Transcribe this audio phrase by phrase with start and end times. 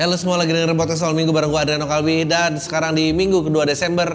[0.00, 2.24] Halo semua lagi dengerin podcast soal minggu bareng gue Adriano Kalbi.
[2.24, 4.08] Dan sekarang di minggu kedua Desember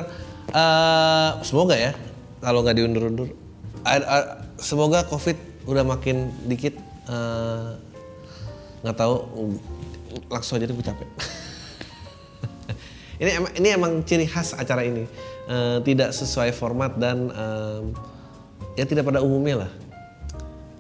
[0.49, 1.93] eh semoga ya
[2.41, 3.30] kalau nggak diundur-undur
[3.85, 5.38] A- a- semoga covid
[5.70, 6.73] udah makin dikit
[7.05, 7.77] eh,
[8.81, 9.29] nggak tahu
[10.26, 11.09] langsung aja gue capek.
[13.21, 15.05] Ini emang ini emang ciri khas acara ini.
[15.45, 17.81] Eh, tidak sesuai format dan eh,
[18.81, 19.71] ya tidak pada umumnya lah.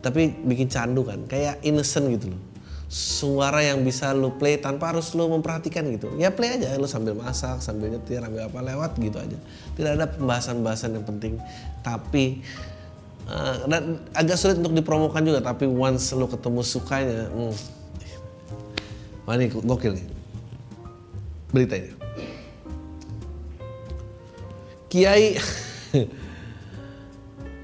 [0.01, 2.41] Tapi bikin candu kan kayak innocent gitu loh
[2.85, 6.13] suara yang bisa lu play tanpa harus lu memperhatikan gitu.
[6.21, 9.37] Ya play aja lu sambil masak sambil nyetir sambil apa lewat gitu aja.
[9.73, 11.33] Tidak ada pembahasan-pembahasan yang penting.
[11.81, 12.45] Tapi
[13.25, 17.53] eh, dan agak sulit untuk dipromokan juga tapi once lu ketemu sukanya hmm,
[19.25, 20.07] wah ini gokil nih.
[21.49, 21.91] Berita ini
[24.91, 25.35] Kiai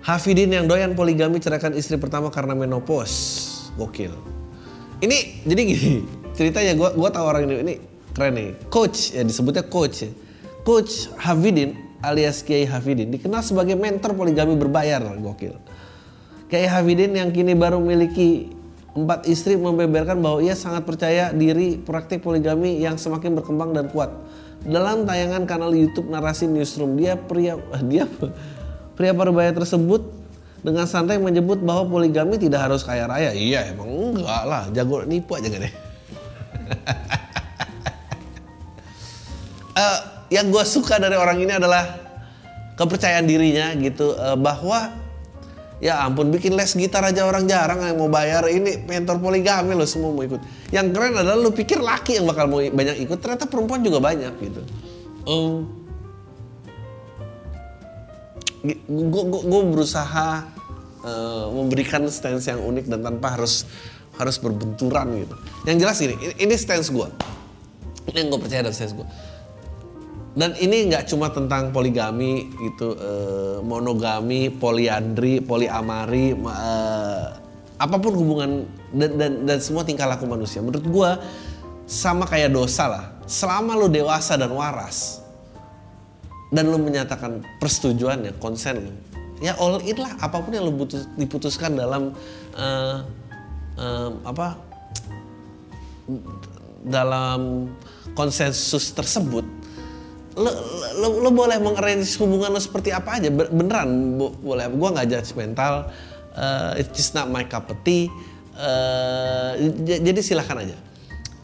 [0.01, 3.69] Hafidin yang doyan poligami ceraikan istri pertama karena menopause.
[3.77, 4.40] Gokil.
[5.01, 5.17] Ini
[5.49, 5.93] jadi gini,
[6.37, 7.75] ceritanya gua gua tahu orang ini ini
[8.13, 8.49] keren nih.
[8.69, 10.09] Coach ya disebutnya coach ya.
[10.61, 11.73] Coach Hafidin
[12.05, 15.01] alias Kiai Hafidin dikenal sebagai mentor poligami berbayar.
[15.17, 15.57] Gokil.
[16.53, 18.53] Kiai Hafidin yang kini baru memiliki
[18.91, 24.13] empat istri membeberkan bahwa ia sangat percaya diri praktik poligami yang semakin berkembang dan kuat.
[24.61, 27.57] Dalam tayangan kanal YouTube Narasi Newsroom, dia pria
[27.89, 28.05] dia
[28.93, 30.20] pria parubaya tersebut
[30.61, 33.33] dengan santai menyebut bahwa poligami tidak harus kaya raya.
[33.33, 35.73] Iya, emang enggak lah, jago nipu aja gak deh.
[39.71, 39.99] Eh,
[40.35, 41.83] yang gue suka dari orang ini adalah
[42.75, 44.91] kepercayaan dirinya gitu eh, bahwa
[45.81, 48.45] ya ampun bikin les gitar aja orang jarang yang mau bayar.
[48.51, 50.43] Ini mentor poligami lo semua mau ikut.
[50.69, 54.33] Yang keren adalah lu pikir laki yang bakal mau banyak ikut ternyata perempuan juga banyak
[54.43, 54.61] gitu.
[55.25, 55.80] Um,
[58.65, 60.45] gue berusaha
[61.01, 63.65] eh, memberikan stance yang unik dan tanpa harus
[64.19, 65.35] harus berbenturan gitu.
[65.65, 67.07] Yang jelas ini ini stance gue
[68.11, 69.07] ini yang gue percaya dari stance gue
[70.31, 77.25] dan ini nggak cuma tentang poligami gitu eh, monogami poliandri poliamari ma- eh,
[77.81, 78.63] apa pun hubungan
[78.95, 80.61] dan, dan dan semua tingkah laku manusia.
[80.61, 81.09] Menurut gua
[81.89, 83.05] sama kayak dosa lah.
[83.25, 85.20] Selama lu dewasa dan waras
[86.51, 88.93] dan lu menyatakan persetujuannya konsen lu.
[89.41, 92.13] Ya all in lah apa pun yang lu butuh, diputuskan dalam
[92.53, 92.97] eh,
[93.79, 94.59] eh, apa
[96.85, 97.71] dalam
[98.13, 99.45] konsensus tersebut
[100.35, 100.51] lo,
[100.99, 103.31] lo, lo boleh mengarrange hubungan lo seperti apa aja.
[103.31, 104.67] Beneran bo- boleh.
[104.71, 105.91] Gue nggak judgmental
[106.35, 108.11] uh, it's just not my cup of tea.
[108.51, 109.55] Uh,
[109.87, 110.75] jadi silahkan aja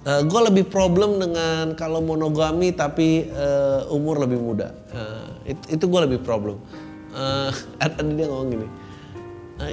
[0.07, 4.71] gue lebih problem dengan kalau monogami tapi uh, umur lebih muda.
[4.95, 6.63] Uh, it- itu gue lebih problem.
[7.17, 7.49] Uh,
[7.81, 8.67] ada dia ngomong gini
[9.57, 9.71] uh,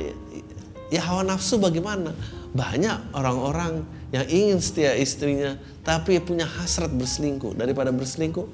[0.89, 2.17] ya hawa nafsu bagaimana?
[2.56, 3.84] Banyak orang-orang
[4.15, 7.53] yang ingin setia istrinya tapi punya hasrat berselingkuh.
[7.59, 8.47] Daripada berselingkuh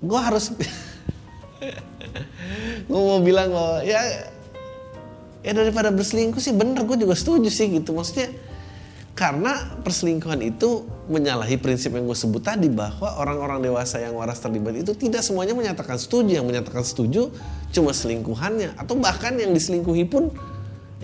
[0.00, 0.52] gue harus
[2.88, 4.00] gue mau bilang bahwa ya
[5.44, 7.96] ya daripada berselingkuh sih bener gue juga setuju sih gitu.
[7.96, 8.30] Maksudnya
[9.20, 14.72] karena perselingkuhan itu menyalahi prinsip yang gue sebut tadi bahwa orang-orang dewasa yang waras terlibat
[14.80, 16.40] itu tidak semuanya menyatakan setuju.
[16.40, 17.28] Yang menyatakan setuju
[17.68, 18.80] cuma selingkuhannya.
[18.80, 20.32] Atau bahkan yang diselingkuhi pun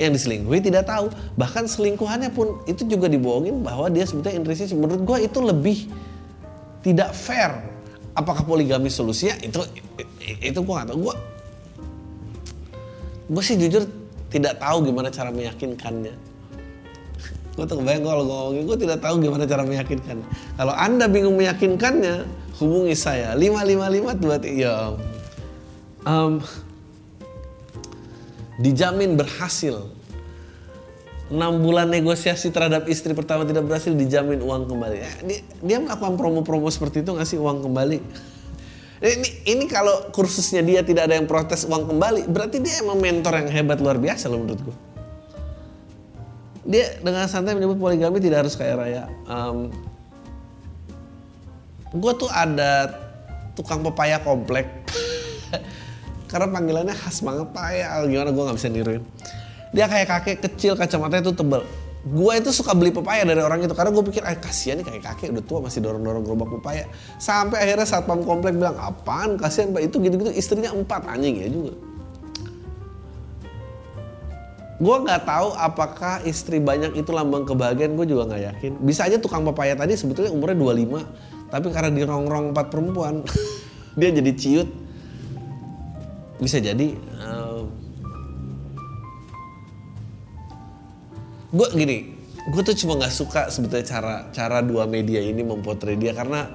[0.01, 1.13] yang diselingkuhi tidak tahu.
[1.37, 5.79] Bahkan selingkuhannya pun itu juga dibohongin bahwa dia sebetulnya intrinsic menurut gue itu lebih
[6.81, 7.53] tidak fair.
[8.17, 9.37] Apakah poligami solusinya?
[9.45, 9.61] Itu
[10.25, 11.13] itu gue gak tahu.
[11.13, 11.15] Gue
[13.29, 13.85] gue sih jujur
[14.33, 16.36] tidak tahu gimana cara meyakinkannya
[17.57, 20.21] gue tuh kebayang kalau gue ngomongin gue tidak tahu gimana cara meyakinkan
[20.61, 22.29] kalau anda bingung meyakinkannya
[22.61, 24.93] hubungi saya 555 buat ya
[26.05, 26.45] um,
[28.61, 29.89] dijamin berhasil
[31.27, 34.97] 6 bulan negosiasi terhadap istri pertama tidak berhasil dijamin uang kembali.
[35.03, 37.99] Eh, Dia, dia melakukan promo-promo seperti itu ngasih uang kembali.
[38.97, 43.43] Ini, ini kalau kursusnya dia tidak ada yang protes uang kembali, berarti dia emang mentor
[43.43, 44.77] yang hebat luar biasa loh menurut gue.
[46.67, 49.05] Dia dengan santai menyebut poligami tidak harus kaya raya.
[49.31, 49.71] Um,
[51.95, 52.91] gue tuh ada
[53.55, 54.67] tukang pepaya komplek.
[56.31, 59.03] Karena panggilannya khas banget paya gimana gue nggak bisa niruin.
[59.71, 61.63] Dia kayak kakek kecil kacamatanya tuh tebel.
[62.07, 65.03] Gue itu suka beli pepaya dari orang itu karena gue pikir ah kasihan nih kayak
[65.07, 66.91] kakek udah tua masih dorong dorong gerobak pepaya.
[67.23, 69.39] Sampai akhirnya satpam komplek bilang apaan?
[69.39, 69.87] Kasihan pak.
[69.87, 71.07] Itu gitu gitu istrinya empat.
[71.07, 71.86] Anjing ya juga
[74.77, 78.73] gue nggak tahu apakah istri banyak itu lambang kebahagiaan gue juga nggak yakin.
[78.85, 83.25] Bisa aja tukang pepaya tadi sebetulnya umurnya 25 tapi karena dirongrong empat perempuan
[83.99, 84.69] dia jadi ciut.
[86.37, 86.93] Bisa jadi
[87.25, 87.65] uh,
[91.57, 91.99] gue gini
[92.47, 96.47] gue tuh cuma nggak suka sebetulnya cara cara dua media ini mempotret dia karena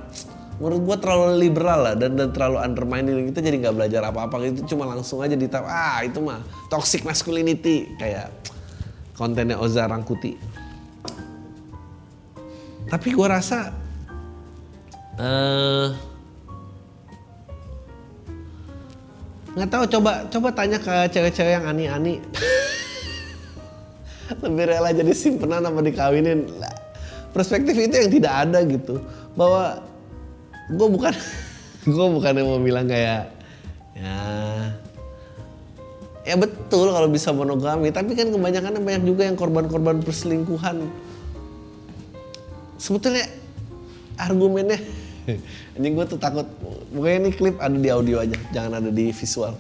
[0.62, 4.62] menurut gue terlalu liberal lah dan, dan terlalu undermining kita jadi nggak belajar apa-apa itu
[4.70, 7.90] cuma langsung aja ditap ah itu mah toxic masculinity.
[7.98, 8.30] Kayak
[9.18, 10.38] kontennya Oza Rangkuti.
[12.86, 13.74] Tapi gue rasa
[15.18, 15.90] uh,
[19.58, 22.22] nggak tahu coba coba tanya ke cewek-cewek yang ani-ani.
[24.46, 26.46] Lebih rela jadi simpenan apa dikawinin.
[27.34, 29.02] Perspektif itu yang tidak ada gitu.
[29.34, 29.91] Bahwa
[30.72, 31.14] gue bukan
[31.92, 33.28] gue bukan yang mau bilang kayak
[33.98, 34.18] ya
[36.22, 40.86] ya betul kalau bisa monogami tapi kan kebanyakan banyak juga yang korban-korban perselingkuhan.
[42.78, 43.30] Sebetulnya
[44.18, 44.82] argumennya
[45.78, 46.46] anjing gue tuh takut
[46.94, 49.54] pokoknya ini klip ada di audio aja jangan ada di visual.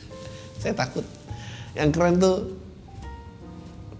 [0.60, 1.04] Saya takut.
[1.76, 2.36] Yang keren tuh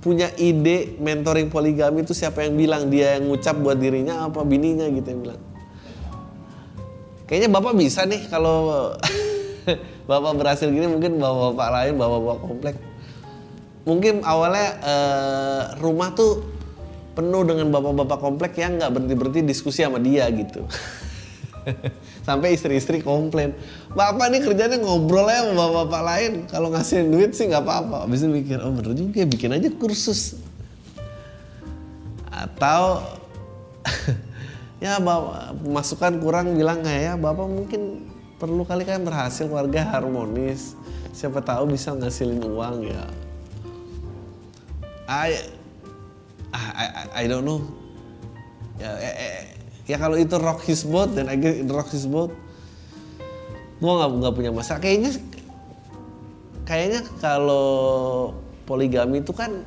[0.01, 2.89] punya ide mentoring poligami itu siapa yang bilang?
[2.89, 5.41] Dia yang ngucap buat dirinya apa bininya gitu yang bilang
[7.29, 8.91] kayaknya bapak bisa nih kalau
[10.11, 12.77] bapak berhasil gini mungkin bapak-bapak lain bapak-bapak komplek.
[13.85, 16.45] Mungkin awalnya uh, rumah tuh
[17.13, 20.65] penuh dengan bapak-bapak komplek yang nggak berhenti berhenti diskusi sama dia gitu.
[22.29, 23.53] Sampai istri-istri komplain
[23.93, 28.09] bapak nih kerjanya ngobrol ya sama bapak-bapak lain kalau ngasih duit sih nggak apa-apa.
[28.09, 30.41] Itu mikir oh bener juga bikin aja kursus.
[32.33, 33.05] Atau
[34.79, 37.15] ya bapak masukan kurang bilang kayak ya?
[37.19, 38.07] Bapak mungkin
[38.39, 40.79] perlu kali kan berhasil keluarga harmonis.
[41.11, 43.03] Siapa tahu bisa ngasilin uang ya.
[45.11, 45.35] I
[46.55, 47.67] I, I, I don't know.
[48.79, 49.45] Ya eh, eh,
[49.91, 52.31] ya kalau itu rock his boat dan get rock his boat.
[53.83, 54.79] Gue nggak nggak punya masalah.
[54.79, 55.19] Kayaknya
[56.63, 57.67] kayaknya kalau
[58.69, 59.67] poligami itu kan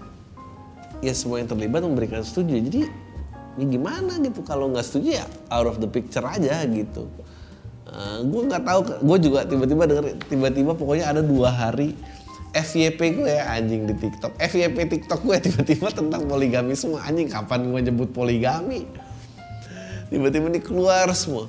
[1.03, 2.55] ya semua yang terlibat memberikan setuju.
[2.61, 2.81] Jadi
[3.61, 7.05] ya gimana gitu kalau nggak setuju ya out of the picture aja gitu.
[7.85, 11.93] Uh, gue nggak tahu gue juga tiba-tiba denger tiba-tiba pokoknya ada dua hari
[12.51, 14.33] FYP gue ya anjing di TikTok.
[14.41, 18.89] FYP TikTok gue tiba-tiba tentang poligami semua anjing kapan gue nyebut poligami?
[20.09, 21.45] Tiba-tiba ini keluar semua.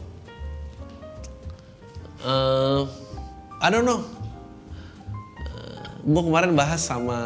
[2.23, 2.87] Uh,
[3.59, 4.05] I don't know.
[5.49, 7.19] Uh, gue kemarin bahas sama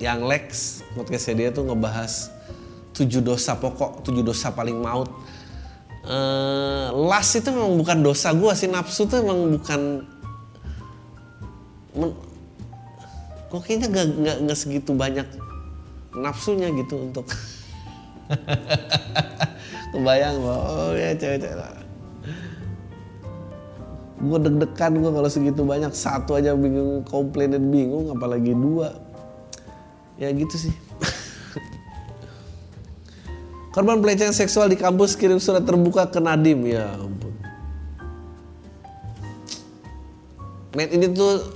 [0.00, 2.32] yang Lex podcastnya dia tuh ngebahas
[2.96, 5.12] tujuh dosa pokok tujuh dosa paling maut.
[6.00, 9.80] Uh, las itu memang bukan dosa gue sih nafsu tuh memang bukan
[11.92, 12.10] men,
[13.52, 15.28] kok kayaknya gak, gak, gak segitu banyak
[16.16, 17.28] nafsunya gitu untuk
[19.92, 21.84] kebayang bahwa oh ya cewek-cewek
[24.20, 29.09] gue deg-degan gue kalau segitu banyak satu aja bingung komplain dan bingung apalagi dua
[30.20, 30.74] ya gitu sih.
[33.74, 36.68] Korban pelecehan seksual di kampus kirim surat terbuka ke Nadim.
[36.68, 37.32] Ya ampun.
[40.76, 41.50] Men ini tuh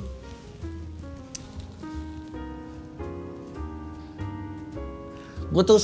[5.54, 5.78] gue tuh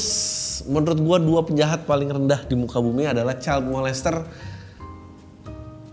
[0.66, 4.26] menurut gue dua penjahat paling rendah di muka bumi adalah child molester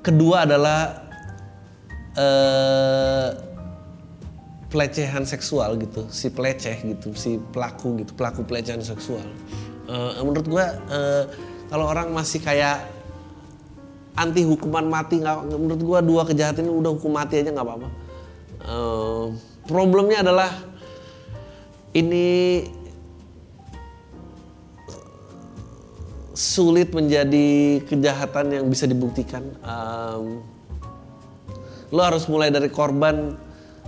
[0.02, 1.06] kedua adalah
[2.18, 3.47] uh,
[4.68, 9.24] pelecehan seksual gitu si peleceh gitu si pelaku gitu pelaku pelecehan seksual
[9.88, 11.24] uh, menurut gue uh,
[11.72, 12.84] kalau orang masih kayak
[14.18, 17.90] anti hukuman mati nggak menurut gue dua kejahatan ini udah hukum mati aja nggak apa-apa
[18.68, 19.26] uh,
[19.64, 20.52] problemnya adalah
[21.96, 22.28] ini
[26.38, 29.42] sulit menjadi kejahatan yang bisa dibuktikan.
[29.66, 30.46] Um,
[31.90, 33.34] lo harus mulai dari korban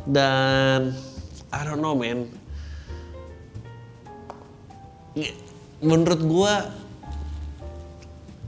[0.09, 0.97] dan
[1.53, 2.25] I don't know man.
[5.79, 6.53] Menurut gue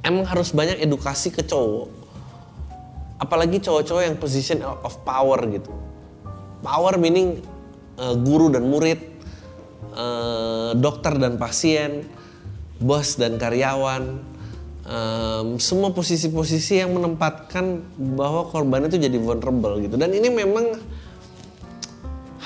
[0.01, 1.89] emang harus banyak edukasi ke cowok.
[3.21, 5.69] Apalagi cowok-cowok yang position of power gitu.
[6.65, 7.45] Power meaning
[8.01, 8.97] uh, guru dan murid,
[9.93, 12.09] uh, dokter dan pasien,
[12.81, 14.17] bos dan karyawan,
[14.85, 17.81] um, semua posisi-posisi yang menempatkan
[18.17, 20.77] bahwa korban itu jadi vulnerable gitu dan ini memang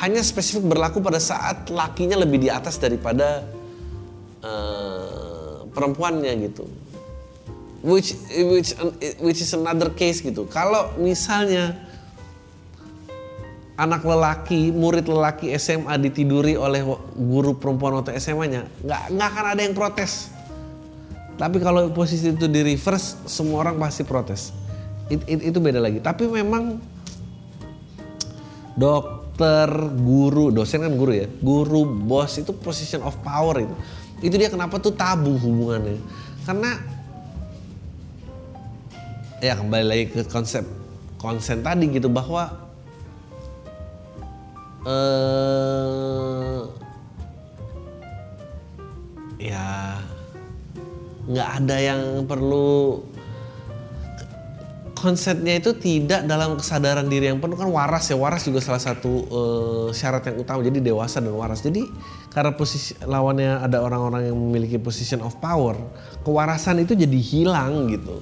[0.04, 3.48] hanya spesifik berlaku pada saat lakinya lebih di atas daripada
[4.44, 6.68] uh, perempuannya gitu
[7.86, 8.18] which
[8.52, 8.74] which
[9.22, 11.86] which is another case gitu kalau misalnya
[13.76, 16.80] anak lelaki, murid lelaki SMA ditiduri oleh
[17.16, 20.32] guru perempuan waktu SMA-nya, nggak nggak akan ada yang protes.
[21.36, 24.56] Tapi kalau posisi itu di reverse, semua orang pasti protes.
[25.12, 26.00] It, it, itu beda lagi.
[26.00, 26.80] Tapi memang
[29.36, 29.68] dokter,
[30.00, 33.76] guru, dosen kan guru ya, guru, bos itu position of power itu.
[34.24, 36.00] Itu dia kenapa tuh tabu hubungannya.
[36.48, 36.80] Karena
[39.44, 40.64] ya kembali lagi ke konsep
[41.20, 42.48] konsen tadi gitu bahwa
[44.88, 46.64] eh
[49.52, 50.00] ya
[51.28, 53.04] nggak ada yang perlu
[55.06, 59.12] konsepnya itu tidak dalam kesadaran diri yang penuh kan waras ya waras juga salah satu
[59.30, 61.86] uh, syarat yang utama jadi dewasa dan waras jadi
[62.34, 65.78] karena posisi lawannya ada orang-orang yang memiliki position of power
[66.26, 68.18] kewarasan itu jadi hilang gitu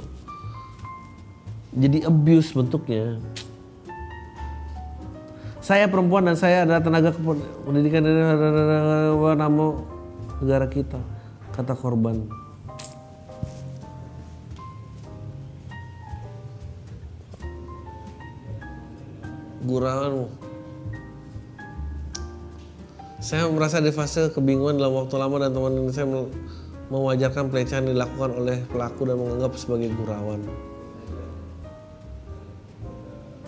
[1.71, 3.23] jadi abuse bentuknya
[5.63, 7.15] saya perempuan dan saya adalah tenaga
[7.63, 8.19] pendidikan dari
[10.43, 10.99] negara kita
[11.55, 12.42] kata korban
[19.63, 20.27] gurauan
[23.23, 26.03] saya merasa di fase kebingungan dalam waktu lama dan teman saya
[26.91, 30.43] mewajarkan pelecehan dilakukan oleh pelaku dan menganggap sebagai gurauan.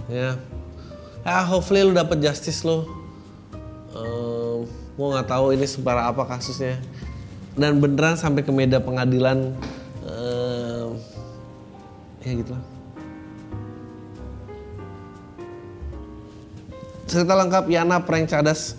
[0.08, 0.40] Ya,
[1.28, 2.88] ah hopefully lu dapet justice lo.
[3.92, 4.64] Um,
[4.96, 6.80] gue nggak tahu ini separah apa kasusnya
[7.60, 9.52] dan beneran sampai ke meja pengadilan
[10.08, 10.96] um,
[12.24, 12.75] ya gitulah.
[17.16, 18.76] Cerita lengkap Yana prank cadas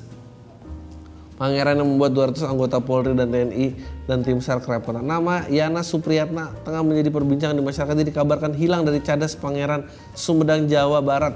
[1.40, 3.72] Pangeran yang membuat 200 anggota Polri dan TNI
[4.04, 5.08] dan tim SAR kerepotan.
[5.08, 10.68] Nama Yana Supriyatna tengah menjadi perbincangan di masyarakat ini dikabarkan hilang dari cadas Pangeran Sumedang
[10.68, 11.32] Jawa Barat.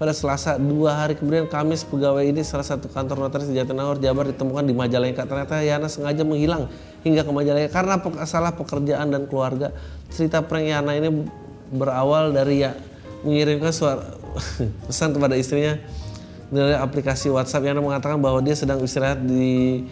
[0.00, 4.32] Pada Selasa dua hari kemudian Kamis pegawai ini salah satu kantor notaris di Jatinangor Jabar
[4.32, 5.28] ditemukan di Majalengka.
[5.28, 6.72] Ternyata Yana sengaja menghilang
[7.04, 9.68] hingga ke Majalengka karena salah pekerjaan dan keluarga.
[10.08, 11.28] Cerita prank Yana ini
[11.76, 12.72] berawal dari ya
[13.20, 14.16] mengirimkan suara
[14.88, 15.76] pesan kepada istrinya
[16.48, 19.84] dari aplikasi WhatsApp yang mengatakan bahwa dia sedang istirahat di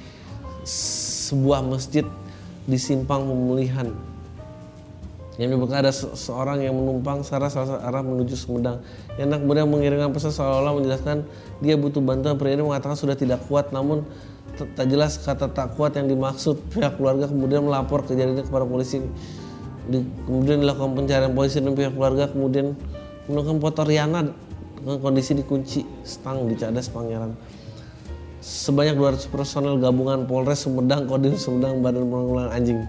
[0.66, 2.04] sebuah masjid
[2.64, 3.92] di simpang pemulihan.
[5.36, 8.80] Yang menyebutkan ada seorang yang menumpang searah salah arah menuju Sumedang.
[9.20, 11.28] Yang kemudian mengirimkan pesan seolah-olah menjelaskan
[11.60, 12.40] dia butuh bantuan.
[12.40, 14.08] Pria ini mengatakan sudah tidak kuat namun
[14.56, 16.56] tak jelas kata tak kuat yang dimaksud.
[16.72, 19.04] Pihak keluarga kemudian melapor kejadian kepada polisi.
[19.86, 22.72] Di, kemudian dilakukan pencarian polisi dan pihak keluarga kemudian
[23.28, 24.32] menemukan foto Riana
[24.84, 27.32] kondisi dikunci stang di Cadas Pangeran.
[28.44, 32.80] Sebanyak 200 personel gabungan Polres Sumedang, Kodim Sumedang, Badan Penanggulangan Anjing.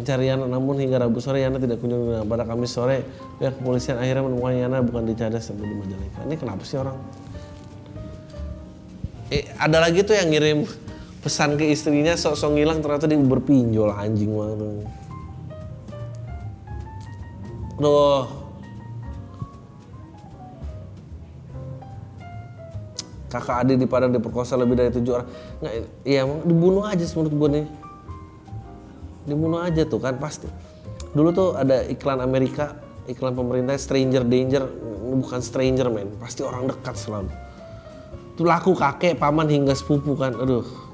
[0.00, 3.04] Pencarian namun hingga Rabu sore Yana tidak kunjung pada Kamis sore
[3.36, 6.20] pihak kepolisian akhirnya menemukan Yana bukan di Cadas tapi di Majalengka.
[6.24, 6.96] Ini kenapa sih orang?
[9.28, 10.64] Eh, ada lagi tuh yang ngirim
[11.20, 14.88] pesan ke istrinya sok-sok ngilang ternyata dia berpinjol anjing banget.
[17.76, 18.24] Duh,
[23.30, 25.28] kakak adik di Padang diperkosa lebih dari tujuh orang.
[25.62, 25.72] Nggak
[26.02, 27.66] iya dibunuh aja menurut gue nih.
[29.30, 30.50] Dibunuh aja tuh kan pasti.
[31.14, 32.74] Dulu tuh ada iklan Amerika
[33.06, 34.66] iklan pemerintah stranger danger.
[35.10, 36.10] Bukan stranger men.
[36.18, 37.30] Pasti orang dekat selalu.
[38.34, 40.34] Itu laku kakek paman hingga sepupu kan.
[40.34, 40.89] Aduh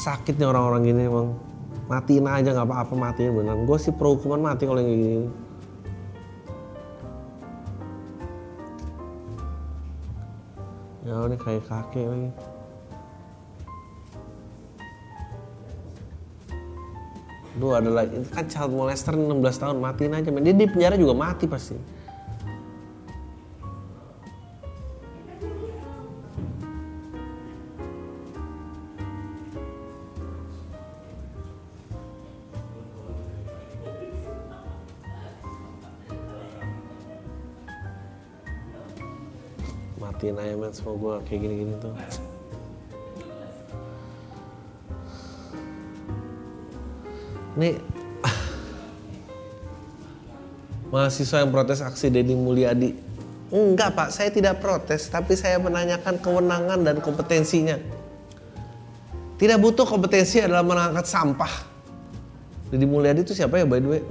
[0.00, 1.36] sakit nih orang-orang gini emang
[1.92, 5.28] matiin aja nggak apa-apa matiin beneran gue sih pro hukuman mati kalau yang gini.
[11.04, 12.30] Ya ini kayak kakek lagi.
[17.60, 20.30] Duh ada lagi, kan child molester 16 tahun matiin aja.
[20.32, 21.99] Dia di penjara juga mati pasti.
[40.70, 41.90] Men semua gue kayak gini-gini tuh
[47.58, 47.74] ini
[50.94, 52.94] mahasiswa yang protes aksi Deddy Mulyadi.
[53.50, 57.74] Enggak pak, saya tidak protes, tapi saya menanyakan kewenangan dan kompetensinya.
[59.34, 61.50] Tidak butuh kompetensi adalah mengangkat sampah.
[62.70, 64.02] Deddy Mulyadi itu siapa ya by the way?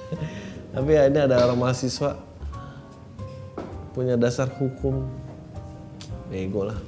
[0.72, 2.16] tapi ya ini ada orang mahasiswa
[3.92, 5.23] punya dasar hukum.
[6.34, 6.78] Bego lah.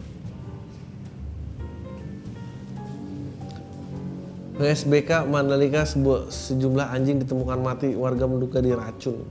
[4.58, 9.22] PSBK Mandalika sebuah, sejumlah anjing ditemukan mati warga menduga diracun.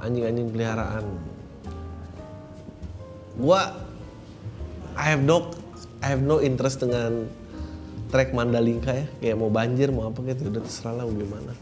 [0.00, 1.04] Anjing-anjing peliharaan.
[3.36, 3.76] Gua
[4.96, 5.52] I have no
[6.00, 7.28] I have no interest dengan
[8.08, 11.52] trek Mandalika ya, kayak mau banjir mau apa gitu udah terserah lah gimana.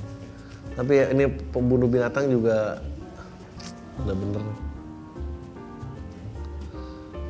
[0.76, 2.84] Tapi ya ini pembunuh binatang juga
[4.04, 4.42] udah bener.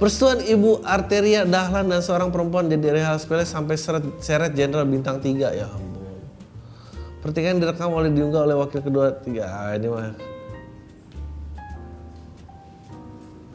[0.02, 5.22] Persetujuan Ibu Arteria Dahlan dan seorang perempuan jadi hal sepele sampai seret, seret jenderal bintang
[5.22, 6.18] 3 ya ampun.
[7.22, 10.18] Pertikaian direkam oleh diunggah oleh wakil kedua tiga ah, ini mah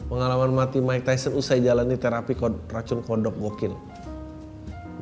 [0.08, 3.76] Pengalaman mati Mike Tyson usai jalani terapi kod, racun kodok gokil.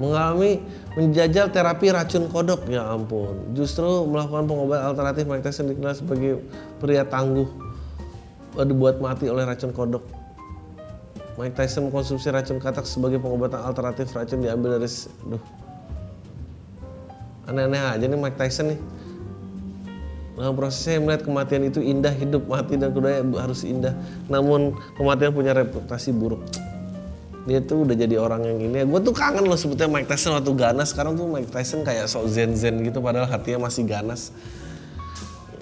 [0.03, 0.59] Mengalami
[0.99, 3.55] menjajal terapi racun kodok ya ampun.
[3.55, 6.43] Justru melakukan pengobatan alternatif Mike Tyson dikenal sebagai
[6.83, 7.47] pria tangguh
[8.65, 10.07] dibuat mati oleh racun kodok.
[11.37, 14.89] Mike Tyson mengkonsumsi racun katak sebagai pengobatan alternatif racun diambil dari
[15.29, 15.43] duh.
[17.47, 18.81] Aneh-aneh aja nih Mike Tyson nih.
[20.37, 23.97] Dalam prosesnya melihat kematian itu indah, hidup mati dan kedua harus indah.
[24.29, 26.45] Namun kematian punya reputasi buruk.
[27.49, 28.85] Dia tuh udah jadi orang yang ini.
[28.85, 30.93] Gue tuh kangen loh sebetulnya Mike Tyson waktu ganas.
[30.93, 34.35] Sekarang tuh Mike Tyson kayak sok zen-zen gitu padahal hatinya masih ganas.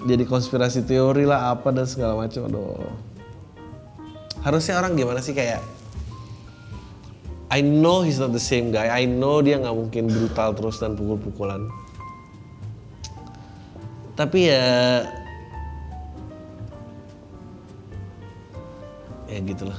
[0.05, 2.45] Jadi konspirasi teori lah apa dan segala macam.
[2.45, 3.13] Aduh
[4.45, 5.57] harusnya orang gimana sih kayak
[7.49, 8.89] I know he's not the same guy.
[8.89, 11.65] I know dia nggak mungkin brutal terus dan pukul-pukulan.
[14.17, 14.65] Tapi ya
[19.29, 19.77] ya gitulah.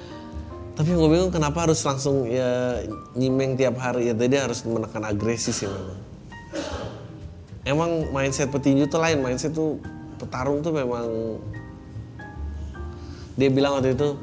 [0.76, 2.82] Tapi gue bingung kenapa harus langsung ya
[3.14, 5.99] nyimeng tiap hari ya tadi harus menekan agresi sih memang.
[7.60, 9.76] Emang mindset petinju tuh lain, mindset tuh
[10.16, 11.36] petarung tuh memang
[13.36, 14.20] dia bilang waktu itu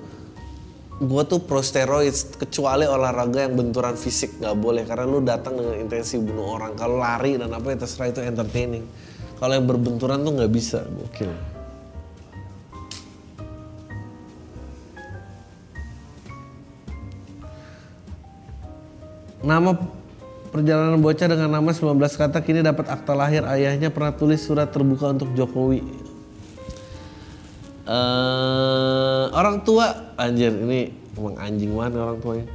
[0.97, 4.41] gue tuh pro steroid kecuali olahraga yang benturan fisik.
[4.41, 6.73] Nggak boleh karena lu datang dengan intensi bunuh orang.
[6.73, 8.85] Kalau lari dan apa yang terserah itu entertaining.
[9.37, 10.81] Kalau yang berbenturan tuh nggak bisa.
[10.85, 11.29] Gokil.
[19.45, 19.96] Nama
[20.57, 23.45] perjalanan bocah dengan nama 19 kata kini dapat akta lahir.
[23.45, 25.85] Ayahnya pernah tulis surat terbuka untuk Jokowi.
[27.85, 30.17] Uh, orang tua.
[30.17, 32.45] Anjir ini emang anjing banget orang tuanya.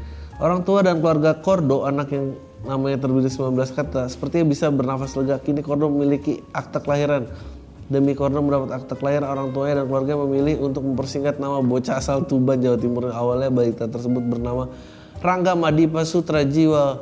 [0.42, 2.34] Orang tua dan keluarga Kordo anak yang
[2.66, 5.38] namanya terdiri 19 kata sepertinya bisa bernafas lega.
[5.38, 7.30] Kini Kordo memiliki akta kelahiran.
[7.86, 12.26] Demi Kordo mendapat akta kelahiran orang tuanya dan keluarga memilih untuk mempersingkat nama bocah asal
[12.26, 13.14] Tuban Jawa Timur.
[13.14, 14.66] Awalnya balita tersebut bernama
[15.22, 16.98] Rangga Madipa Sutra Jiwa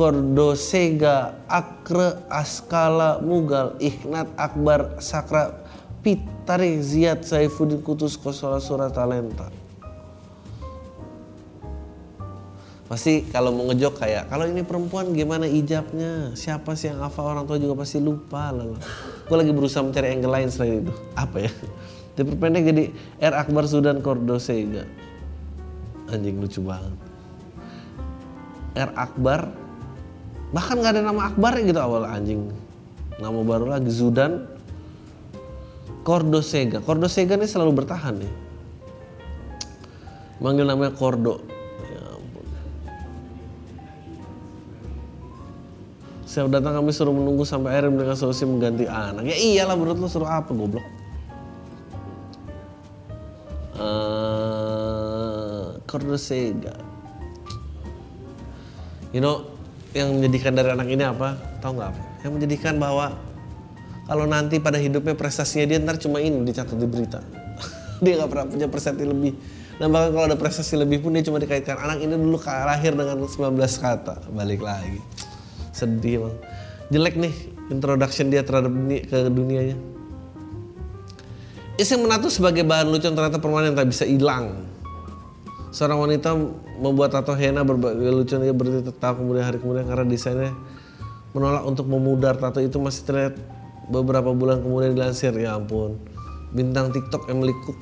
[0.00, 5.60] Kordo Sega Akre Askala Mugal Ikhnat Akbar Sakra
[6.00, 9.52] Pitari Ziyad Saifuddin Kutus Kosola Surah Talenta.
[12.88, 16.32] Pasti kalau mau ngejok kayak kalau ini perempuan gimana ijabnya?
[16.32, 18.72] Siapa sih yang hafal orang tua juga pasti lupa lah.
[19.28, 20.96] Gue lagi berusaha mencari angle lain selain itu.
[21.12, 21.52] Apa ya?
[22.16, 22.84] Diperpendek jadi
[23.20, 24.88] R Akbar Sudan Kordosega.
[26.08, 26.96] Anjing lucu banget.
[28.80, 29.59] R Akbar
[30.50, 32.50] bahkan nggak ada nama Akbar gitu awal anjing.
[33.20, 34.48] Nama baru lagi Zudan
[36.02, 36.80] Kordosega.
[36.80, 38.32] Kordosega ini selalu bertahan nih.
[40.40, 41.44] Manggil namanya Kordo.
[41.84, 42.46] Ya ampun.
[46.24, 49.28] Siap datang kami suruh menunggu sampai akhirnya mereka solusi mengganti anak.
[49.28, 50.88] Ya iyalah menurut lu suruh apa goblok?
[53.76, 56.72] Uh, Kordosega.
[59.12, 59.59] You know,
[59.96, 61.34] yang menjadikan dari anak ini apa?
[61.58, 62.02] Tahu nggak apa?
[62.22, 63.06] Yang menjadikan bahwa
[64.06, 67.22] kalau nanti pada hidupnya prestasinya dia ntar cuma ini dicatat di berita.
[68.02, 69.36] Dia nggak pernah punya prestasi lebih.
[69.76, 71.76] Dan bahkan kalau ada prestasi lebih pun dia cuma dikaitkan.
[71.80, 74.28] Anak ini dulu lahir dengan 19 kata.
[74.28, 75.00] Balik lagi.
[75.72, 76.36] Sedih bang
[76.90, 77.34] jelek nih
[77.70, 79.78] introduction dia terhadap dunia, ke dunianya.
[81.78, 84.68] Iseng menato sebagai bahan lucu ternyata permainan yang tak bisa hilang.
[85.70, 86.34] Seorang wanita
[86.82, 90.52] membuat tato henna berbagai lucu dia berarti tertawa kemudian hari kemudian karena desainnya
[91.30, 93.34] menolak untuk memudar tato itu masih terlihat
[93.86, 95.30] beberapa bulan kemudian dilansir.
[95.38, 95.98] Ya ampun.
[96.50, 97.78] Bintang TikTok Emily Cook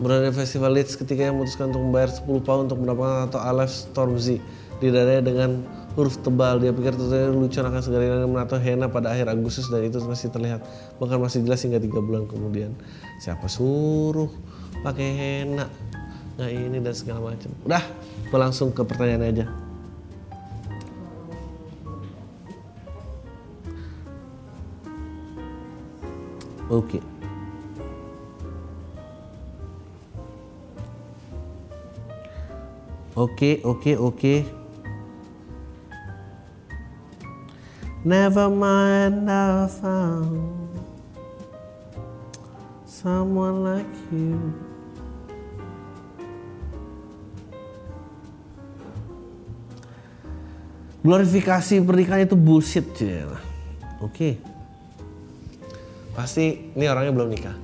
[0.00, 3.68] berada di festival Leeds ketika yang memutuskan untuk membayar 10 pound untuk mendapatkan atau Alive
[3.68, 4.40] Stormzy
[4.80, 5.50] di dadanya dengan
[5.92, 6.56] huruf tebal.
[6.56, 10.32] Dia pikir tulisannya lucu akan segala yang menato henna pada akhir Agustus dan itu masih
[10.32, 10.64] terlihat
[10.96, 12.72] bahkan masih jelas hingga tiga bulan kemudian.
[13.20, 14.32] Siapa suruh
[14.80, 15.68] pakai henna
[16.40, 17.52] nggak ini dan segala macam.
[17.68, 17.84] Udah.
[18.32, 19.46] Gue langsung ke pertanyaan aja.
[26.72, 27.04] Oke.
[33.20, 34.34] Oke oke oke.
[38.00, 40.56] Never mind, I found
[42.88, 44.69] someone like you.
[51.00, 52.84] Glorifikasi pernikahan itu bullshit.
[54.04, 54.36] Oke.
[56.12, 57.56] Pasti ini orangnya belum nikah.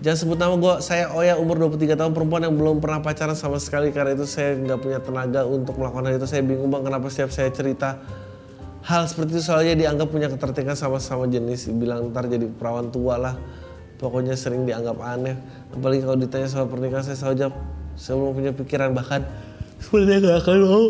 [0.00, 3.60] Jangan sebut nama gue, saya Oya umur 23 tahun perempuan yang belum pernah pacaran sama
[3.60, 6.24] sekali karena itu saya nggak punya tenaga untuk melakukan hal itu.
[6.24, 8.00] Saya bingung bang kenapa setiap saya cerita
[8.80, 13.34] hal seperti itu soalnya dianggap punya ketertarikan sama-sama jenis bilang ntar jadi perawan tua lah
[14.00, 15.36] pokoknya sering dianggap aneh
[15.76, 17.54] apalagi kalau ditanya soal pernikahan saya selalu jawab
[18.00, 19.20] saya belum punya pikiran bahkan
[19.84, 20.86] sebenarnya gak akan mau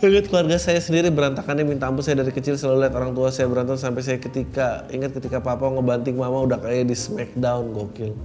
[0.00, 3.52] Ingat keluarga saya sendiri berantakannya minta ampun saya dari kecil selalu lihat orang tua saya
[3.52, 8.16] berantem sampai saya ketika ingat ketika papa ngebanting mama udah kayak di smackdown gokil.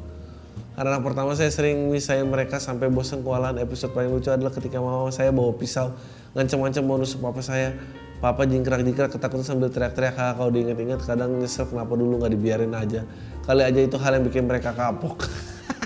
[0.80, 5.12] Karena pertama saya sering misahin mereka sampai bosan kewalahan episode paling lucu adalah ketika mama
[5.12, 5.92] saya bawa pisau
[6.32, 7.76] ngancam-ngancam mau nusuk papa saya.
[8.24, 13.04] Papa jingkrak-jingkrak ketakutan sambil teriak-teriak kalau diingat-ingat kadang nyesel kenapa dulu nggak dibiarin aja.
[13.44, 15.28] Kali aja itu hal yang bikin mereka kapok.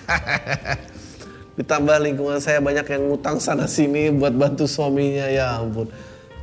[1.59, 5.91] Ditambah lingkungan saya banyak yang ngutang sana sini buat bantu suaminya ya ampun.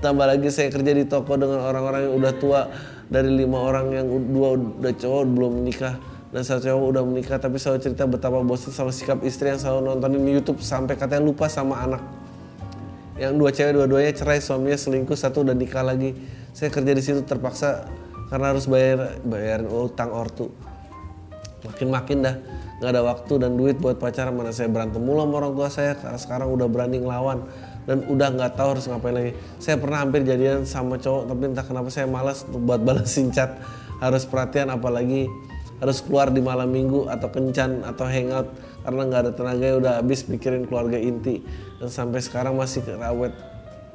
[0.04, 2.68] Tambah lagi saya kerja di toko dengan orang-orang yang udah tua
[3.08, 5.96] dari lima orang yang dua udah cowok belum menikah
[6.36, 9.88] dan satu cowok udah menikah tapi selalu cerita betapa bosan sama sikap istri yang selalu
[9.88, 12.04] nontonin YouTube sampai katanya lupa sama anak.
[13.16, 16.12] Yang dua cewek dua-duanya cerai suaminya selingkuh satu udah nikah lagi.
[16.52, 17.88] Saya kerja di situ terpaksa
[18.28, 20.52] karena harus bayar bayarin utang ortu.
[21.64, 22.36] Makin-makin dah
[22.76, 25.92] nggak ada waktu dan duit buat pacaran mana saya berantem mulu sama orang tua saya
[25.96, 27.48] karena sekarang udah berani ngelawan.
[27.86, 29.32] Dan udah nggak tahu harus ngapain lagi.
[29.62, 33.62] Saya pernah hampir jadian sama cowok tapi entah kenapa saya malas untuk buat balasin chat.
[34.02, 35.30] Harus perhatian apalagi
[35.78, 38.50] harus keluar di malam minggu atau kencan atau hangout.
[38.82, 41.46] Karena nggak ada tenaga ya udah habis mikirin keluarga inti.
[41.78, 43.32] Dan sampai sekarang masih awet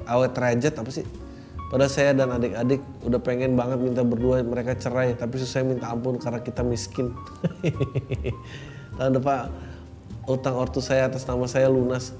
[0.08, 1.04] awet rajat apa sih?
[1.72, 6.20] Padahal saya dan adik-adik udah pengen banget minta berdua mereka cerai, tapi susah minta ampun
[6.20, 7.16] karena kita miskin.
[8.96, 9.48] Tahun depan
[10.28, 12.12] utang ortu saya atas nama saya lunas.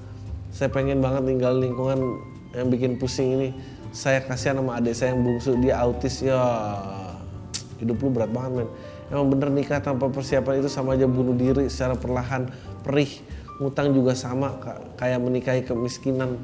[0.53, 2.21] Saya pengen banget tinggal lingkungan
[2.53, 3.49] yang bikin pusing ini.
[3.93, 6.41] Saya kasihan sama adik saya yang bungsu, dia autis ya.
[7.77, 8.69] Hidup lu berat banget men.
[9.13, 12.49] Emang bener nikah tanpa persiapan itu sama aja bunuh diri secara perlahan,
[12.81, 13.21] perih.
[13.61, 14.57] Ngutang juga sama
[14.97, 16.41] kayak menikahi kemiskinan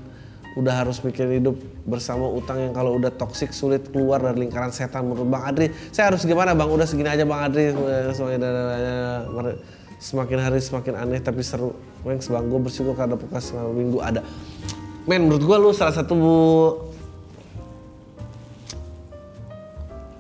[0.58, 5.06] udah harus mikir hidup bersama utang yang kalau udah toksik sulit keluar dari lingkaran setan
[5.10, 5.74] menurut Bang Adri.
[5.94, 6.70] Saya harus gimana Bang?
[6.70, 7.74] Udah segini aja Bang Adri.
[10.00, 11.76] Semakin hari semakin aneh tapi seru.
[12.08, 14.24] Thanks Bang, gue bersyukur karena podcast minggu ada.
[15.04, 16.16] Men, menurut gue lu salah satu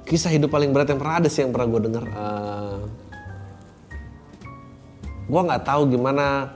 [0.03, 2.03] kisah hidup paling berat yang pernah ada sih yang pernah gue denger.
[2.11, 2.79] Uh,
[5.29, 6.51] gue nggak tahu gimana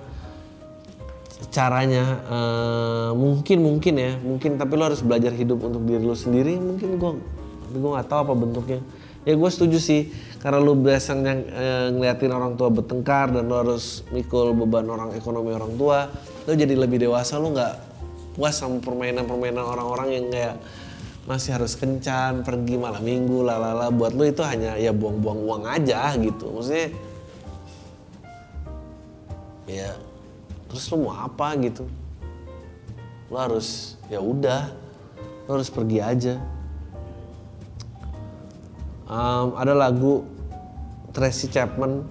[1.54, 6.58] caranya uh, mungkin mungkin ya mungkin tapi lo harus belajar hidup untuk diri lo sendiri
[6.58, 7.12] mungkin gue
[7.78, 8.80] gue nggak tahu apa bentuknya
[9.22, 10.10] ya gue setuju sih
[10.44, 15.16] karena lo biasa yang uh, ngeliatin orang tua bertengkar dan lo harus mikul beban orang
[15.16, 16.12] ekonomi orang tua
[16.44, 17.74] lo jadi lebih dewasa lo nggak
[18.36, 20.56] puas sama permainan-permainan orang-orang yang kayak
[21.24, 23.88] masih harus kencan pergi malam minggu lalala.
[23.94, 26.52] Buat lo itu hanya ya buang-buang uang aja gitu.
[26.52, 26.88] Maksudnya
[29.70, 29.96] ya
[30.68, 31.88] terus lo mau apa gitu?
[33.32, 34.74] Lo harus ya udah
[35.48, 36.36] lo harus pergi aja.
[39.08, 40.26] Um, ada lagu
[41.14, 42.02] Tracy Chapman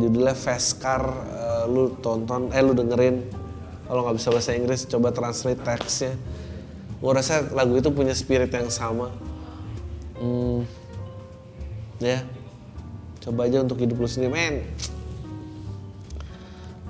[0.00, 3.22] judulnya Fast Car uh, lu tonton eh lu dengerin.
[3.86, 6.16] Kalau nggak bisa bahasa Inggris coba translate teksnya.
[6.98, 9.12] Gue rasa lagu itu punya spirit yang sama.
[10.18, 10.64] Hmm,
[12.00, 12.24] ya.
[13.22, 14.54] Coba aja untuk hidup lu sendiri men.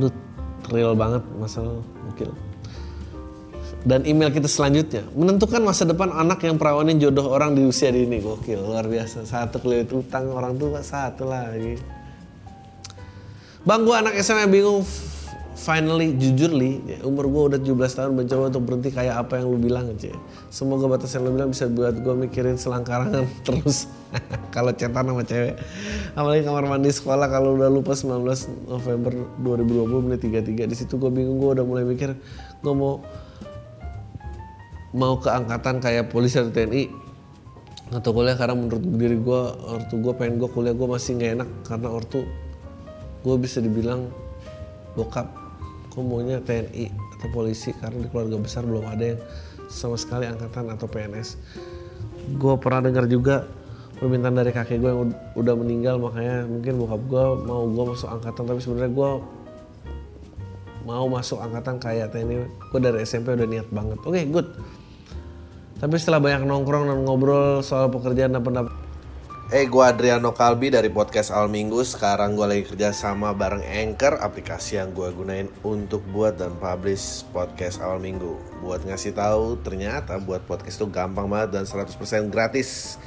[0.01, 0.09] Lu
[0.73, 2.46] real banget masalah gokil
[3.87, 5.07] dan email kita selanjutnya.
[5.15, 8.19] Menentukan masa depan anak yang perawanin jodoh orang di usia dini.
[8.19, 9.23] Gokil luar biasa.
[9.23, 11.79] Satu kelilit utang orang tua satu lagi.
[13.63, 14.83] Bang gua anak SMA bingung.
[15.57, 19.49] Finally jujur li ya, umur gue udah 17 tahun mencoba untuk berhenti kayak apa yang
[19.49, 20.13] lu bilang aja
[20.53, 23.89] semoga batas yang lu bilang bisa buat gue mikirin selangkarangan terus.
[24.55, 25.57] Kalau cetan sama cewek.
[26.13, 28.21] Apalagi kamar mandi sekolah kalau udah lupa 19
[28.69, 32.13] November 2020 menit 33 di situ gue bingung gue udah mulai mikir
[32.61, 33.01] gue mau
[34.97, 36.89] mau ke angkatan kayak polisi atau TNI
[37.93, 41.51] atau kuliah karena menurut diri gue ortu gue pengen gue kuliah gue masih nggak enak
[41.69, 42.25] karena ortu
[43.23, 44.09] gue bisa dibilang
[44.97, 45.29] bokap.
[45.93, 49.21] Gue maunya TNI atau polisi karena di keluarga besar belum ada yang
[49.71, 51.29] sama sekali angkatan atau PNS
[52.37, 53.47] gue pernah dengar juga
[53.97, 55.01] permintaan dari kakek gue yang
[55.39, 59.11] udah meninggal makanya mungkin bokap gue mau gue masuk angkatan tapi sebenarnya gue
[60.87, 63.99] mau masuk angkatan kayak TNI gue dari SMP udah niat banget.
[64.07, 64.49] Oke okay, good
[65.77, 68.73] tapi setelah banyak nongkrong dan ngobrol soal pekerjaan dan pendapat
[69.47, 71.79] Eh, hey, gue Adriano Kalbi dari podcast Al Minggu.
[71.87, 77.23] Sekarang gue lagi kerja sama bareng Anchor, aplikasi yang gue gunain untuk buat dan publish
[77.31, 78.35] podcast Awal Minggu.
[78.59, 81.95] Buat ngasih tahu, ternyata buat podcast itu gampang banget dan 100%
[82.27, 82.99] gratis.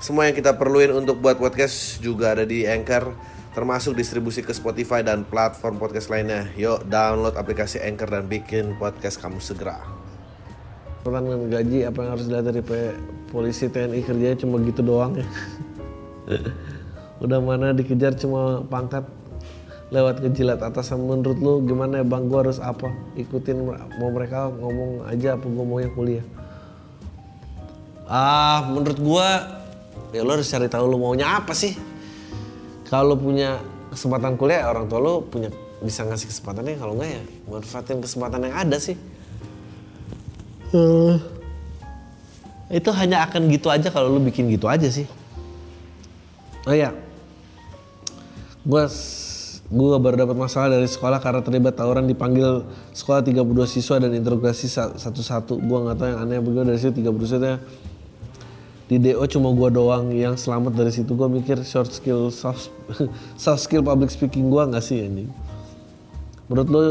[0.00, 3.12] Semua yang kita perluin untuk buat podcast juga ada di Anchor,
[3.52, 6.48] termasuk distribusi ke Spotify dan platform podcast lainnya.
[6.56, 9.95] Yuk, download aplikasi Anchor dan bikin podcast kamu segera
[11.06, 12.62] pertanyaan gaji apa yang harus dilihat dari
[13.30, 15.26] polisi TNI kerjanya cuma gitu doang ya?
[17.24, 19.06] Udah mana dikejar cuma pangkat
[19.94, 20.98] lewat kejilat atasan.
[20.98, 22.26] Menurut lu gimana ya bang?
[22.26, 22.90] Gua harus apa?
[23.14, 23.70] Ikutin
[24.02, 26.26] mau mereka ngomong aja apa mau yang kuliah?
[28.10, 29.62] Ah menurut gua
[30.10, 31.78] ya lo harus cari tahu lu maunya apa sih.
[32.90, 33.62] Kalau punya
[33.94, 36.74] kesempatan kuliah orang tua lu punya bisa ngasih kesempatannya.
[36.82, 38.98] Kalau enggak ya manfaatin kesempatan yang ada sih
[40.74, 41.14] uh,
[42.72, 45.06] itu hanya akan gitu aja kalau lu bikin gitu aja sih.
[46.66, 46.90] Oh iya.
[48.66, 48.86] Gue
[49.66, 54.66] gue baru dapat masalah dari sekolah karena terlibat tawuran dipanggil sekolah 32 siswa dan interogasi
[54.72, 55.62] satu-satu.
[55.62, 57.54] Gue nggak tahu yang aneh begitu dari situ 30 siswa.
[58.86, 61.14] Di DO cuma gue doang yang selamat dari situ.
[61.14, 62.70] Gue mikir short skill soft,
[63.42, 65.46] soft skill public speaking gue nggak sih ini
[66.46, 66.82] menurut lo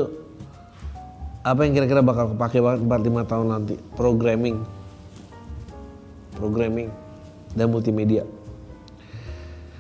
[1.45, 4.65] apa yang kira-kira bakal kepake banget 4-5 tahun nanti programming
[6.33, 6.89] programming
[7.53, 8.25] dan multimedia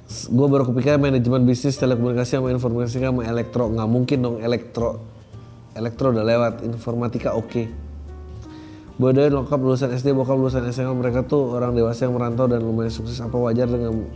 [0.05, 5.01] gue baru kepikiran manajemen bisnis telekomunikasi sama informasi sama elektro nggak mungkin dong elektro
[5.73, 7.67] elektro udah lewat informatika oke okay.
[8.95, 12.87] Bodoh lengkap lulusan SD, bokap lulusan SMA, mereka tuh orang dewasa yang merantau dan lumayan
[12.87, 13.19] sukses.
[13.19, 14.07] Apa wajar dengan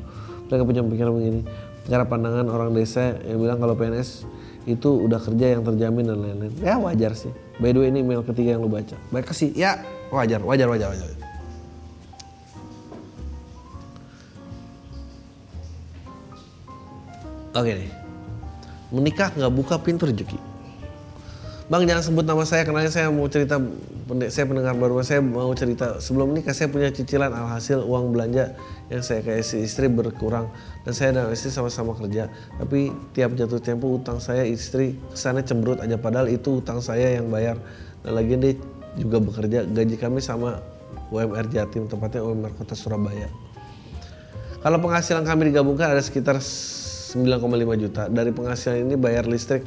[0.48, 1.44] mereka punya pikiran begini?
[1.84, 4.24] Cara pandangan orang desa yang bilang kalau PNS
[4.69, 6.53] itu udah kerja yang terjamin dan lain-lain.
[6.62, 7.34] Ya wajar sih.
[7.58, 8.93] By the way ini email ketiga yang lu baca.
[9.10, 9.49] Baik kasih.
[9.58, 9.82] Ya
[10.13, 11.10] wajar, wajar, wajar, wajar.
[17.53, 17.91] Oke nih.
[18.93, 20.49] Menikah nggak buka pintu rezeki.
[21.69, 23.62] Bang jangan sebut nama saya karena saya mau cerita
[24.34, 26.01] saya pendengar baru saya mau cerita.
[26.01, 28.58] Sebelum menikah saya punya cicilan alhasil uang belanja
[28.89, 30.49] yang saya kasih istri berkurang.
[30.82, 32.25] Dan saya dan istri sama-sama kerja.
[32.58, 35.93] Tapi tiap jatuh tempo utang saya istri ke sana cemberut aja.
[36.01, 37.62] Padahal itu utang saya yang bayar.
[38.01, 38.58] Dan lagi dia
[38.97, 40.58] juga bekerja gaji kami sama
[41.13, 43.29] UMR Jatim tempatnya UMR Kota Surabaya.
[44.65, 47.45] Kalau penghasilan kami digabungkan ada sekitar 9,5
[47.77, 48.10] juta.
[48.10, 49.62] Dari penghasilan ini bayar listrik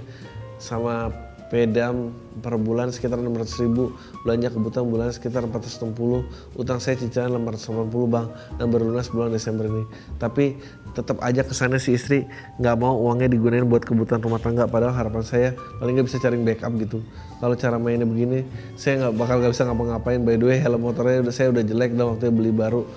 [0.58, 1.14] sama
[1.52, 3.92] pedam per bulan sekitar 600 ribu
[4.24, 9.84] belanja kebutuhan bulan sekitar 460 utang saya cicilan 580 bang dan berlunas bulan Desember ini.
[10.16, 10.56] Tapi
[10.96, 12.24] tetap aja ke sana si istri
[12.56, 16.40] nggak mau uangnya digunain buat kebutuhan rumah tangga padahal harapan saya paling nggak bisa cari
[16.40, 17.04] backup gitu.
[17.36, 20.24] Kalau cara mainnya begini saya nggak bakal nggak bisa ngapa-ngapain.
[20.24, 22.88] By the way helm motornya udah saya udah jelek dan waktu beli baru.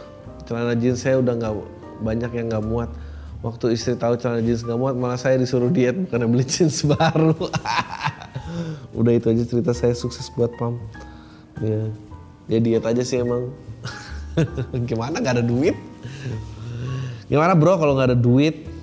[0.47, 1.53] Celana jeans saya udah nggak
[2.07, 2.87] banyak yang nggak muat.
[3.43, 7.35] Waktu istri tahu celana jeans nggak muat malah saya disuruh diet bukan beli jeans baru
[8.95, 10.79] udah itu aja cerita saya sukses buat pam
[11.59, 11.89] ya
[12.45, 13.49] ya diet aja sih emang
[14.89, 15.75] gimana nggak ada duit
[17.25, 18.75] gimana bro kalau nggak ada duit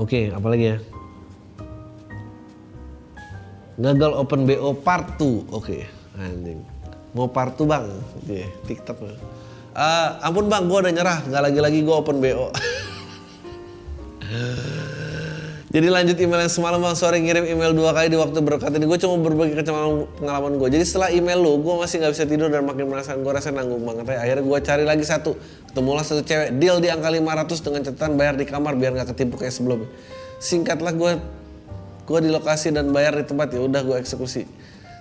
[0.00, 0.76] Oke, okay, apalagi ya?
[3.76, 5.52] Gagal open BO part 2.
[5.52, 5.82] Oke, okay,
[6.16, 6.64] anjing.
[7.12, 7.84] Mau part 2, Bang?
[8.24, 8.96] Iya, yeah, TikTok.
[9.80, 12.52] Uh, ampun bang, gue udah nyerah, nggak lagi-lagi gue open BO.
[15.70, 18.90] Jadi lanjut email yang semalam bang sore ngirim email dua kali di waktu berkat ini
[18.90, 20.68] gue cuma berbagi kecemasan pengalaman gue.
[20.68, 23.80] Jadi setelah email lu gue masih nggak bisa tidur dan makin merasakan gue rasa nanggung
[23.86, 24.18] banget.
[24.18, 25.38] Akhirnya gue cari lagi satu,
[25.70, 29.38] ketemulah satu cewek deal di angka 500 dengan catatan bayar di kamar biar nggak ketipu
[29.40, 29.88] kayak sebelumnya.
[30.42, 31.12] Singkatlah gue
[32.04, 34.44] gue di lokasi dan bayar di tempat ya udah gue eksekusi.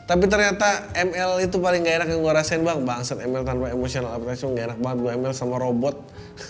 [0.09, 2.81] Tapi ternyata ML itu paling gak enak yang gue rasain bang.
[2.81, 6.01] Bangsat ML tanpa emotional attachment gak enak banget gue ML sama robot.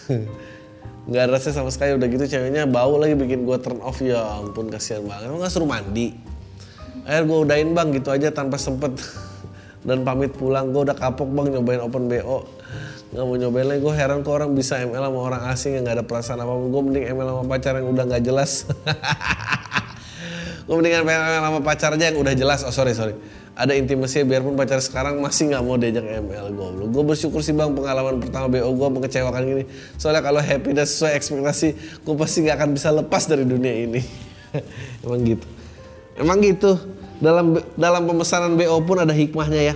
[1.11, 4.39] gak ada rasa sama sekali udah gitu ceweknya bau lagi bikin gue turn off ya
[4.39, 5.27] ampun kasihan banget.
[5.27, 6.15] Emang gak suruh mandi.
[7.03, 8.95] Akhirnya gue udahin bang gitu aja tanpa sempet.
[9.87, 12.47] Dan pamit pulang gue udah kapok bang nyobain open BO.
[13.09, 15.97] nggak mau nyobain lagi gue heran kok orang bisa ML sama orang asing yang nggak
[15.97, 18.69] ada perasaan apa gue mending ML sama pacar yang udah nggak jelas
[20.69, 23.17] gue mendingan ML sama pacar aja yang udah jelas oh sorry sorry
[23.59, 27.75] ada intimasi biarpun pacar sekarang masih nggak mau diajak ML gue gue bersyukur sih bang
[27.75, 29.63] pengalaman pertama BO gue mengecewakan gini.
[29.99, 31.67] Soalnya kalau happy dan sesuai ekspektasi
[32.07, 34.01] gue pasti nggak akan bisa lepas dari dunia ini.
[35.03, 35.45] Emang gitu.
[36.15, 36.79] Emang gitu.
[37.19, 39.75] Dalam dalam pemesanan BO pun ada hikmahnya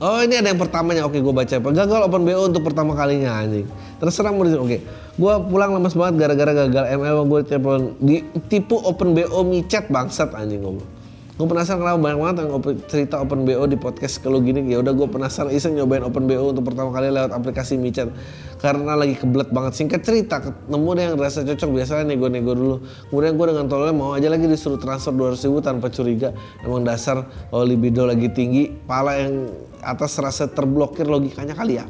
[0.00, 1.60] Oh ini ada yang pertamanya, oke gue baca.
[1.60, 3.68] Gagal open BO untuk pertama kalinya anjing.
[4.00, 4.80] Terserah mau oke.
[5.20, 10.32] Gue pulang lemas banget gara-gara gagal ML gue telepon di tipu open BO micet bangsat
[10.32, 10.99] anjing ngomong.
[11.40, 12.50] Gue penasaran kenapa banyak banget yang
[12.84, 14.60] cerita open BO di podcast kalau gini.
[14.68, 18.12] Ya udah gue penasaran iseng nyobain open BO untuk pertama kali lewat aplikasi micet
[18.60, 19.72] karena lagi kebelet banget.
[19.72, 21.80] Singkat cerita ketemu deh yang rasa cocok.
[21.80, 22.76] Biasanya nego-nego dulu.
[23.08, 26.36] Kemudian gue dengan tololnya mau aja lagi disuruh transfer 200 ribu tanpa curiga.
[26.60, 29.48] Emang dasar oh libido lagi tinggi pala yang
[29.80, 31.88] atas rasa terblokir logikanya kali ya.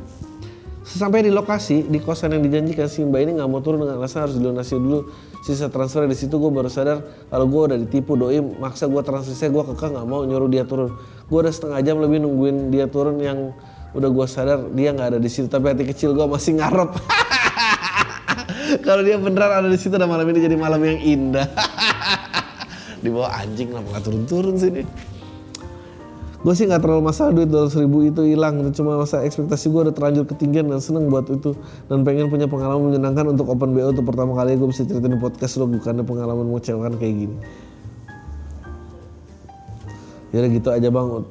[0.86, 4.30] Sampai di lokasi, di kosan yang dijanjikan si Mbak ini nggak mau turun dengan alasan
[4.30, 7.00] harus dilunasi dulu sisa transfer di situ gue baru sadar
[7.32, 9.32] kalau gue udah ditipu doi maksa gue transfer.
[9.32, 10.94] Saya gue kekeh nggak mau nyuruh dia turun.
[11.26, 13.52] Gue udah setengah jam lebih nungguin dia turun yang
[13.96, 15.48] udah gue sadar dia nggak ada di situ.
[15.48, 16.90] Tapi hati kecil gue masih ngarep.
[18.86, 21.48] Kalau dia beneran ada di situ dan malam ini jadi malam yang indah.
[23.00, 24.84] Di bawah anjing lah nggak turun-turun sini
[26.40, 29.94] gue sih nggak terlalu masalah duit 200 ribu itu hilang cuma masa ekspektasi gue udah
[29.94, 31.52] terlanjur ketinggian dan seneng buat itu.
[31.84, 35.20] Dan pengen punya pengalaman menyenangkan untuk open BO untuk pertama kali gue bisa ceritain di
[35.20, 37.36] podcast lo bukannya pengalaman mengecewakan kayak gini.
[40.32, 41.28] Ya gitu aja bang.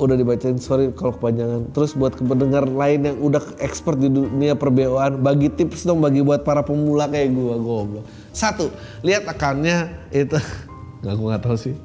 [0.00, 1.68] Udah dibacain sorry kalau kepanjangan.
[1.76, 6.48] Terus buat pendengar lain yang udah expert di dunia perbeoan bagi tips dong bagi buat
[6.48, 8.08] para pemula kayak gue goblok.
[8.32, 8.72] Satu
[9.04, 10.40] lihat akannya itu.
[11.04, 11.76] Nggak gue nggak tahu sih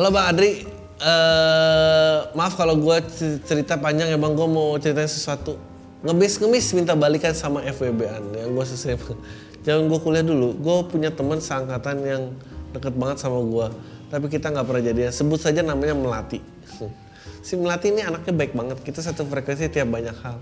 [0.00, 0.64] Halo Bang Adri,
[1.04, 3.04] uh, maaf kalau gue
[3.44, 5.60] cerita panjang ya Bang, gue mau ceritain sesuatu.
[6.00, 8.96] Ngebis-ngemis minta balikan sama FWB-an yang gue sesuai.
[9.68, 12.32] Jangan gue kuliah dulu, gue punya teman seangkatan yang
[12.72, 13.76] deket banget sama gue.
[14.08, 16.40] Tapi kita nggak pernah jadian, sebut saja namanya Melati.
[17.44, 20.40] si Melati ini anaknya baik banget, kita satu frekuensi tiap banyak hal.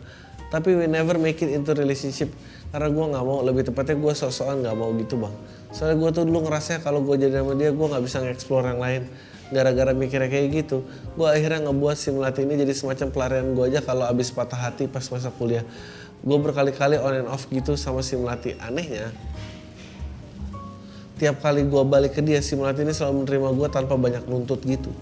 [0.55, 2.31] Tapi we never make it into relationship
[2.69, 5.33] karena gue nggak mau lebih tepatnya gue sok-sokan nggak mau gitu bang
[5.73, 8.81] soalnya gue tuh dulu ngerasa kalau gue jadi sama dia gue nggak bisa nge-explore yang
[8.81, 9.03] lain
[9.49, 10.85] gara-gara mikirnya kayak gitu.
[11.17, 15.05] Gue akhirnya ngebuat simulasi ini jadi semacam pelarian gue aja kalau abis patah hati pas
[15.09, 15.65] masa kuliah.
[16.21, 19.15] Gue berkali-kali on and off gitu sama simulasi anehnya
[21.19, 24.95] tiap kali gue balik ke dia simulasi ini selalu menerima gue tanpa banyak nuntut gitu.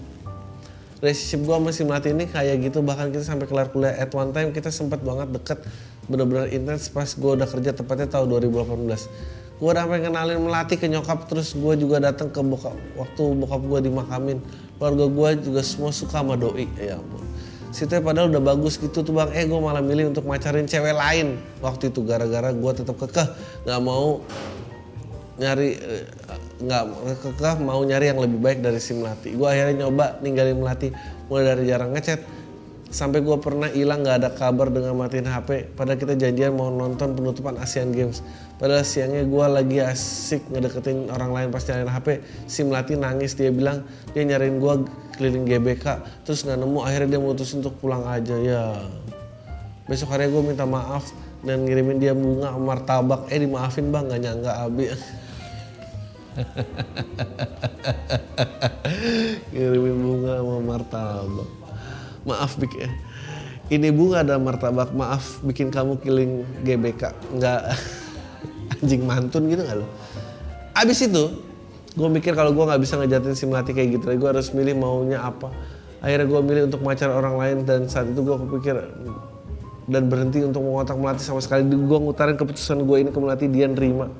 [0.97, 2.81] Relationship gue sama simulasi ini kayak gitu.
[2.81, 3.93] Bahkan kita sampai kelar kuliah.
[3.93, 5.61] At one time kita sempat banget deket.
[6.09, 10.85] Bener-bener intens pas gue udah kerja tepatnya tahun 2018 gue udah pengen kenalin melati ke
[10.85, 14.37] nyokap terus gue juga datang ke bokap waktu bokap gue dimakamin.
[14.77, 16.69] Keluarga gue juga semua suka sama doi.
[16.77, 17.25] Ya ampun.
[17.73, 19.33] Situ padahal udah bagus gitu tuh bang.
[19.33, 21.41] Eh gue malah milih untuk macarin cewek lain.
[21.65, 23.27] Waktu itu gara-gara gue tetap kekeh
[23.65, 24.21] nggak mau
[25.41, 26.05] nyari eh,
[26.61, 26.83] nggak
[27.25, 29.33] kekeh mau nyari yang lebih baik dari si melati.
[29.33, 30.93] Gue akhirnya nyoba ninggalin melati
[31.33, 32.21] mulai dari jarang ngechat.
[32.87, 37.19] Sampai gue pernah hilang nggak ada kabar dengan matiin HP padahal kita janjian mau nonton
[37.19, 38.23] penutupan Asian Games
[38.57, 42.07] padahal siangnya gue lagi asik ngedeketin orang lain pas nyariin HP
[42.49, 43.85] si Melati nangis dia bilang
[44.17, 44.73] dia nyariin gue
[45.17, 45.85] keliling GBK.
[46.23, 48.77] Terus nggak nemu akhirnya dia mutusin untuk pulang aja ya.
[49.89, 51.09] Besok hari gue minta maaf
[51.41, 53.25] dan ngirimin dia bunga martabak.
[53.33, 54.85] Eh dimaafin bang nggak nyangka abi.
[59.57, 61.49] Ngirimin bunga sama martabak.
[62.27, 62.91] Maaf bikin
[63.67, 67.11] ini bunga ada martabak maaf bikin kamu killing GBK.
[67.35, 67.61] Nggak
[68.83, 69.87] anjing mantun gitu nggak lo
[70.77, 71.23] abis itu
[71.97, 75.17] gue mikir kalau gue nggak bisa ngejatin si melati kayak gitu gue harus milih maunya
[75.21, 75.49] apa
[76.01, 78.77] akhirnya gue milih untuk pacar orang lain dan saat itu gue kepikir
[79.87, 83.65] dan berhenti untuk mengotak melati sama sekali gue ngutarin keputusan gue ini ke melati dia
[83.65, 84.13] nerima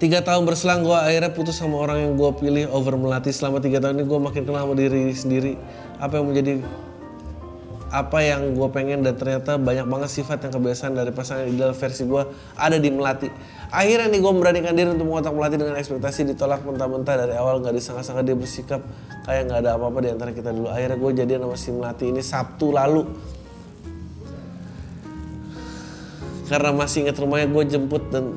[0.00, 3.36] Tiga tahun berselang gue akhirnya putus sama orang yang gue pilih over melatih.
[3.36, 5.60] Selama tiga tahun ini gue makin kenal sama diri sendiri.
[6.00, 6.64] Apa yang menjadi
[7.90, 12.06] apa yang gue pengen dan ternyata banyak banget sifat yang kebiasaan dari pasangan ideal versi
[12.06, 12.22] gue
[12.54, 13.26] ada di melati.
[13.74, 17.74] Akhirnya nih gue memberanikan diri untuk mengotak melati dengan ekspektasi ditolak mentah-mentah dari awal nggak
[17.74, 18.80] disangka-sangka dia bersikap
[19.26, 20.70] kayak nggak ada apa-apa di antara kita dulu.
[20.70, 23.02] Akhirnya gue jadian sama si melati ini Sabtu lalu.
[26.46, 28.34] Karena masih inget rumahnya gue jemput dan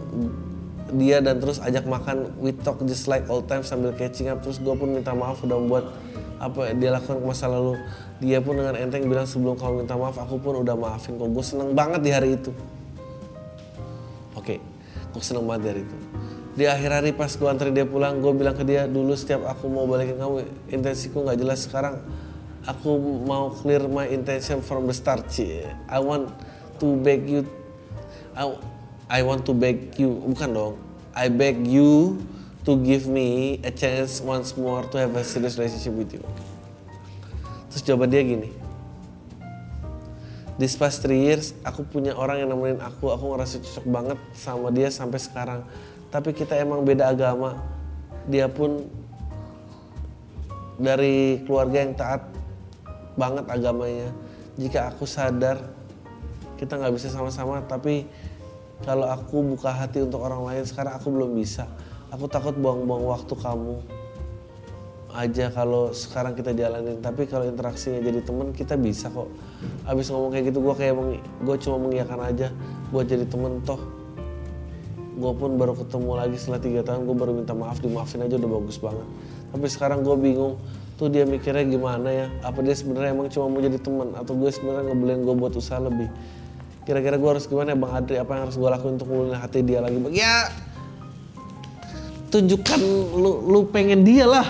[0.93, 4.61] dia dan terus ajak makan we talk just like all time sambil catching up terus
[4.61, 5.86] gue pun minta maaf udah membuat
[6.43, 7.79] apa dia lakukan ke masa lalu.
[8.19, 11.29] Dia pun dengan enteng bilang sebelum kamu minta maaf aku pun udah maafin kok.
[11.31, 12.51] Gue seneng banget di hari itu.
[14.33, 14.59] Oke okay.
[15.15, 15.97] gue seneng banget di hari itu.
[16.53, 19.65] Di akhir hari pas gue antri dia pulang gue bilang ke dia dulu setiap aku
[19.71, 21.65] mau balikin kamu intensiku nggak jelas.
[21.65, 22.03] Sekarang
[22.67, 22.91] aku
[23.23, 25.65] mau clear my intention from the start Cie.
[25.87, 26.29] I want
[26.77, 27.47] to beg you
[28.33, 28.49] I,
[29.09, 30.17] I want to beg you.
[30.25, 30.75] Bukan dong.
[31.13, 32.17] I beg you
[32.64, 36.24] to give me a chance once more to have a serious relationship with you
[37.72, 38.64] terus jawaban dia gini
[40.53, 44.70] This past three years, aku punya orang yang nemenin aku, aku ngerasa cocok banget sama
[44.70, 45.66] dia sampai sekarang.
[46.14, 47.57] Tapi kita emang beda agama.
[48.30, 48.86] Dia pun
[50.78, 52.22] dari keluarga yang taat
[53.18, 54.14] banget agamanya.
[54.53, 55.57] Jika aku sadar
[56.61, 58.05] kita nggak bisa sama-sama, tapi
[58.86, 61.66] kalau aku buka hati untuk orang lain sekarang aku belum bisa.
[62.14, 63.82] Aku takut buang-buang waktu kamu
[65.18, 67.01] aja kalau sekarang kita jalanin.
[67.01, 69.34] Tapi kalau interaksinya jadi temen kita bisa kok.
[69.89, 70.93] Abis ngomong kayak gitu gue kayak
[71.41, 72.53] gue cuma mengiyakan aja
[72.93, 73.82] buat jadi temen toh.
[75.18, 78.51] Gue pun baru ketemu lagi setelah tiga tahun gue baru minta maaf dimaafin aja udah
[78.61, 79.07] bagus banget.
[79.49, 80.61] Tapi sekarang gue bingung
[81.01, 82.28] tuh dia mikirnya gimana ya?
[82.45, 84.14] Apa dia sebenarnya emang cuma mau jadi temen?
[84.14, 86.14] Atau gue sebenarnya ngebelain gue buat usaha lebih?
[86.86, 88.16] Kira-kira gue harus gimana ya bang Adri?
[88.22, 89.97] Apa yang harus gue lakuin untuk mulai hati dia lagi?
[89.97, 90.49] Bang ya
[92.34, 92.81] tunjukkan
[93.13, 94.47] lu, lu pengen dia lah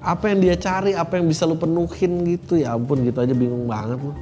[0.00, 2.56] apa yang dia cari, apa yang bisa lu penuhin gitu.
[2.60, 4.16] Ya ampun gitu aja bingung banget lu.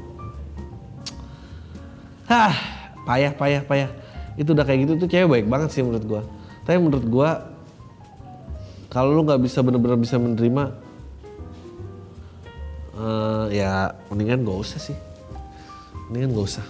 [2.26, 2.54] Hah,
[3.06, 3.90] payah, payah, payah.
[4.34, 6.22] Itu udah kayak gitu tuh cewek baik banget sih menurut gua.
[6.66, 7.30] Tapi menurut gua
[8.90, 10.64] kalau lu nggak bisa bener-bener bisa menerima,
[12.98, 14.96] uh, ya mendingan gak usah sih.
[16.10, 16.66] Mendingan gak usah.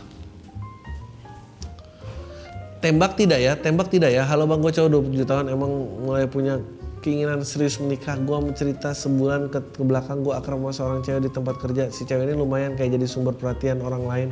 [2.83, 4.27] Tembak tidak ya, tembak tidak ya.
[4.27, 5.71] Halo bang gue cowok 27 tahun emang
[6.03, 6.59] mulai punya
[6.99, 8.19] keinginan serius menikah.
[8.19, 11.95] Gue mencerita sebulan ke, ke belakang gue akrab sama seorang cewek di tempat kerja.
[11.95, 14.29] Si cewek ini lumayan kayak jadi sumber perhatian orang lain.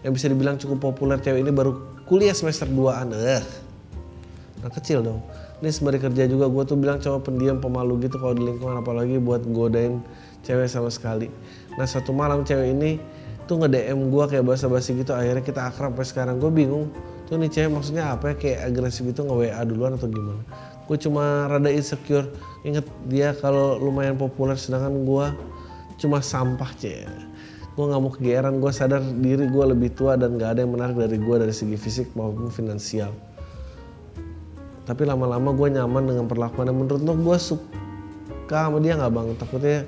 [0.00, 1.76] Yang bisa dibilang cukup populer cewek ini baru
[2.08, 3.44] kuliah semester 2an eh
[4.64, 5.20] nah kecil dong.
[5.60, 9.20] Ini sembari kerja juga gue tuh bilang cowok pendiam pemalu gitu kalau di lingkungan apalagi
[9.20, 10.00] buat godain
[10.40, 11.28] cewek sama sekali.
[11.76, 12.96] Nah satu malam cewek ini
[13.44, 16.40] tuh nge DM gue kayak basa-basi gitu akhirnya kita akrab sampai sekarang.
[16.40, 16.88] Gue bingung
[17.30, 18.34] tuh nih cewek maksudnya apa ya?
[18.34, 20.42] Kayak agresif gitu nge WA duluan atau gimana?
[20.90, 22.26] Gue cuma rada insecure.
[22.66, 25.26] Inget dia kalau lumayan populer sedangkan gue
[26.02, 27.06] cuma sampah cie
[27.80, 28.54] gue nggak mau kegeeran.
[28.60, 31.80] Gue sadar diri gue lebih tua dan gak ada yang menarik dari gue dari segi
[31.80, 33.14] fisik maupun finansial.
[34.84, 39.28] Tapi lama-lama gue nyaman dengan perlakuannya menurut lo gue suka sama dia nggak bang?
[39.38, 39.78] Takutnya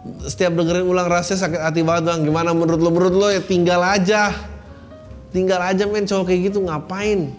[0.02, 2.26] Setiap dengerin ulang rahasia sakit hati banget bang.
[2.26, 2.90] Gimana menurut lo?
[2.90, 4.34] Menurut lo ya tinggal aja.
[5.30, 6.10] Tinggal aja men.
[6.10, 7.30] Cowok kayak gitu ngapain.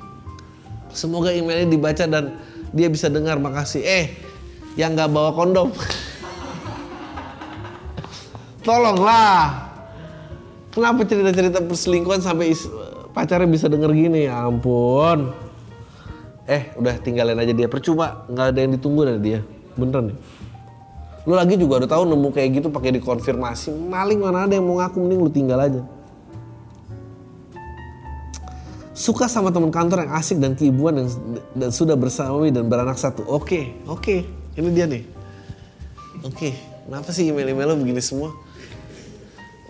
[0.95, 2.39] Semoga emailnya dibaca dan
[2.71, 3.43] dia bisa dengar.
[3.43, 3.83] Makasih.
[3.83, 4.15] Eh
[4.79, 5.75] yang nggak bawa kondom.
[8.67, 9.75] Tolonglah.
[10.71, 12.55] Kenapa cerita-cerita perselingkuhan sampai
[13.11, 14.31] pacarnya bisa denger gini?
[14.31, 15.35] Ya ampun.
[16.47, 17.67] Eh udah tinggalin aja dia.
[17.67, 19.41] Percuma nggak ada yang ditunggu dari dia.
[19.75, 20.42] Beneran nih
[21.23, 24.83] lu lagi juga udah tahu nemu kayak gitu pakai dikonfirmasi maling mana ada yang mau
[24.83, 25.83] ngaku mending lu tinggal aja
[29.03, 31.07] suka sama teman kantor yang asik dan keibuan dan,
[31.59, 33.27] dan sudah bersama dan beranak satu.
[33.27, 34.23] Oke, oke,
[34.55, 35.03] ini dia nih.
[36.23, 36.55] Oke,
[36.87, 38.31] kenapa sih email-email begini semua?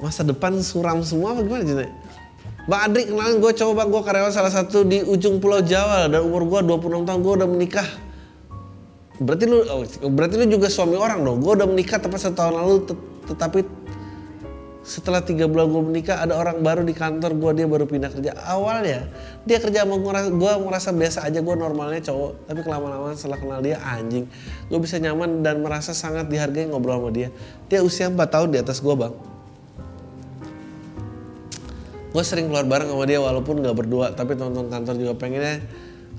[0.05, 1.87] Masa depan suram semua apa gimana Cina?
[2.69, 6.47] Bang Adrik kenalin gue coba gue karyawan salah satu di ujung pulau Jawa dan umur
[6.47, 7.89] gue 26 tahun gue udah menikah.
[9.23, 9.63] Berarti lu,
[10.13, 11.39] berarti lu juga suami orang dong.
[11.41, 13.61] Gue udah menikah tepat satu tahun lalu, tet- tetapi
[14.83, 18.35] setelah tiga bulan gue menikah ada orang baru di kantor gue dia baru pindah kerja.
[18.35, 19.07] Awalnya
[19.47, 22.51] dia kerja sama gue gue merasa biasa aja gue normalnya cowok.
[22.51, 24.27] Tapi kelamaan-lamaan setelah kenal dia anjing.
[24.67, 27.31] Gue bisa nyaman dan merasa sangat dihargai ngobrol sama dia.
[27.71, 29.15] Dia usia 4 tahun di atas gue bang.
[32.13, 35.65] Gue sering keluar bareng sama dia walaupun nggak berdua tapi teman-teman kantor juga pengennya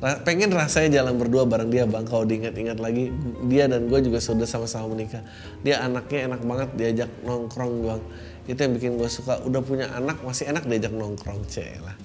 [0.01, 2.03] pengen rasanya jalan berdua bareng dia bang.
[2.03, 3.13] Kalau diingat-ingat lagi
[3.47, 5.23] dia dan gue juga sudah sama-sama menikah.
[5.61, 8.01] Dia anaknya enak banget diajak nongkrong bang.
[8.49, 9.39] Itu yang bikin gue suka.
[9.47, 11.47] Udah punya anak masih enak diajak nongkrong
[11.83, 11.95] lah.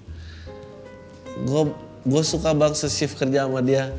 [1.42, 1.62] Gue
[2.06, 3.90] gue suka bang se-shift kerja sama dia.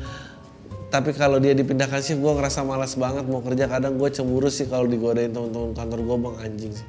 [0.90, 3.68] Tapi kalau dia dipindahkan shift gue ngerasa malas banget mau kerja.
[3.68, 6.34] Kadang gue cemburu sih kalau digodain teman-teman kantor gue bang.
[6.48, 6.88] Anjing sih.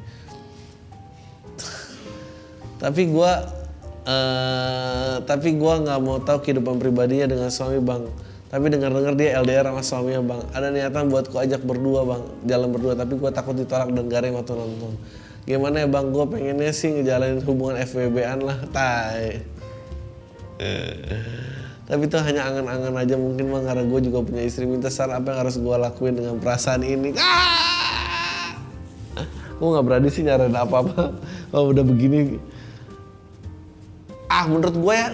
[2.82, 3.61] Tapi gue
[4.02, 8.06] eh tapi gue nggak mau tahu kehidupan pribadinya dengan suami bang.
[8.52, 10.42] Tapi dengar-dengar dia LDR sama suaminya bang.
[10.52, 12.22] Ada niatan buat ku ajak berdua bang.
[12.52, 15.00] Jalan berdua tapi gue takut ditolak dan garing waktu nonton.
[15.48, 16.12] Gimana ya bang?
[16.12, 18.60] Gue pengennya sih ngejalanin hubungan FWB-an lah.
[18.76, 19.40] Tai.
[21.92, 24.68] Tapi itu hanya angan-angan aja mungkin bang karena gue juga punya istri.
[24.68, 27.16] Minta saran apa yang harus gue lakuin dengan perasaan ini.
[27.16, 28.60] Ah!
[29.62, 31.16] gue nggak berani sih nyaranin apa-apa.
[31.54, 32.36] Kalau udah begini
[34.32, 35.12] ah menurut gue ya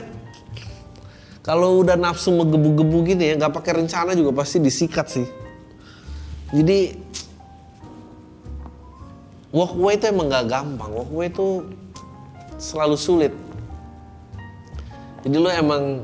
[1.41, 5.27] kalau udah nafsu menggebu-gebu gitu ya nggak pakai rencana juga pasti disikat sih.
[6.51, 6.91] Jadi
[9.55, 10.91] walkway itu emang nggak gampang.
[10.91, 11.63] Walkway itu
[12.59, 13.33] selalu sulit.
[15.23, 16.03] Jadi lo emang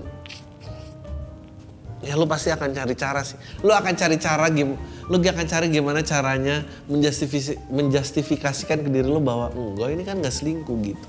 [1.99, 3.35] ya lo pasti akan cari cara sih.
[3.67, 4.79] Lo akan cari cara gim
[5.11, 10.31] lo akan cari gimana caranya menjustifikasi, menjustifikasikan ke diri lo bahwa enggak ini kan nggak
[10.31, 11.07] selingkuh gitu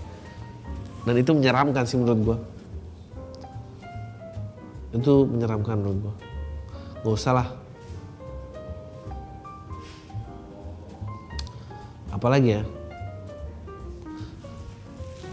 [1.04, 2.38] dan itu menyeramkan sih menurut gua.
[4.96, 6.14] Itu menyeramkan menurut gua.
[7.04, 7.48] Gak usah lah.
[12.08, 12.62] Apalagi ya?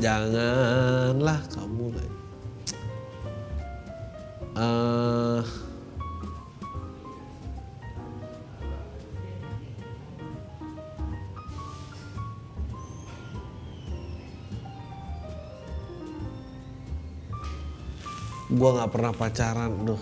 [0.01, 2.17] Janganlah kamu lagi.
[4.51, 5.41] Eh,
[18.51, 20.01] gua nggak pernah pacaran duh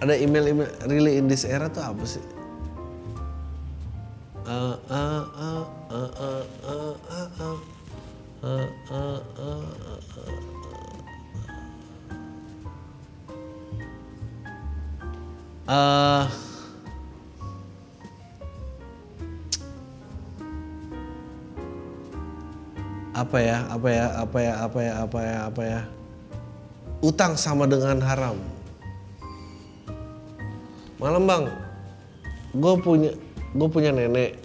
[0.00, 2.24] ada email email really in this era tuh apa sih
[4.50, 5.62] Eh, eh, eh,
[5.94, 7.58] eh, eh, eh, eh, eh.
[8.42, 10.50] Eh, eh, eh, eh, eh.
[15.70, 16.49] Eh,
[23.20, 25.80] apa ya apa ya apa ya apa ya apa ya apa ya
[27.04, 28.36] utang sama dengan haram.
[30.96, 31.44] Malam bang.
[32.56, 33.12] Gue punya
[33.52, 34.40] gue punya nenek.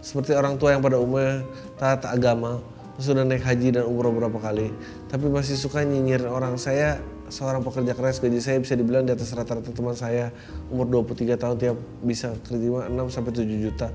[0.00, 1.42] Seperti orang tua yang pada umumnya
[1.76, 2.62] taat agama
[3.00, 4.68] sudah naik haji dan umroh beberapa kali
[5.08, 6.54] tapi masih suka nyinyir orang.
[6.56, 10.30] Saya seorang pekerja keras gaji saya bisa dibilang di atas rata-rata teman saya.
[10.70, 11.76] Umur 23 tahun tiap
[12.06, 13.88] bisa kerja 6 sampai 7 juta.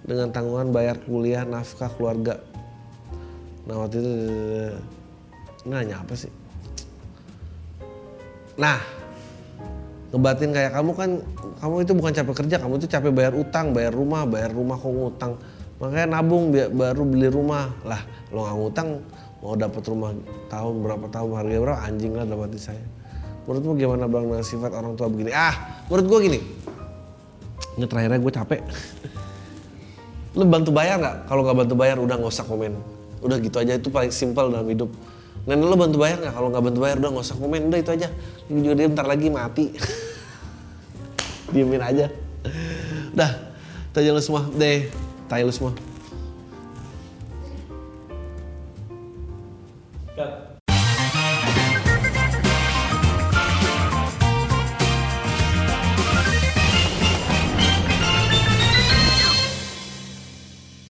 [0.00, 2.40] Dengan tanggungan bayar kuliah nafkah keluarga
[3.70, 4.12] nah waktu itu
[5.62, 6.26] nanya apa sih?
[8.58, 8.82] Nah
[10.10, 11.10] ngebatin kayak kamu kan
[11.62, 14.90] kamu itu bukan capek kerja kamu itu capek bayar utang bayar rumah bayar rumah kok
[14.90, 15.38] ngutang.
[15.78, 17.70] Makanya nabung biar baru beli rumah.
[17.86, 18.02] Lah
[18.34, 18.88] lo nggak ngutang
[19.38, 20.10] mau dapat rumah
[20.50, 22.84] tahun berapa tahun harga berapa anjing lah dalam hati saya.
[23.46, 25.30] Menurutmu gimana bang dengan sifat orang tua begini?
[25.30, 26.40] Ah menurut gue gini.
[27.78, 28.60] Ini terakhirnya gue capek.
[30.42, 31.16] Lo bantu bayar nggak?
[31.30, 34.68] Kalau nggak bantu bayar udah nggak usah komen udah gitu aja itu paling simpel dalam
[34.68, 34.90] hidup.
[35.48, 36.34] Nenek lo bantu bayar nggak?
[36.36, 37.60] Kalau nggak bantu bayar udah nggak usah komen.
[37.72, 38.08] Udah itu aja.
[38.52, 39.66] Ini juga dia bentar lagi mati.
[41.52, 42.06] Diemin aja.
[43.16, 43.30] Udah
[43.90, 44.42] itu aja lo semua.
[44.52, 44.88] Deh
[45.28, 45.72] tai lo semua.
[50.16, 50.49] Cut.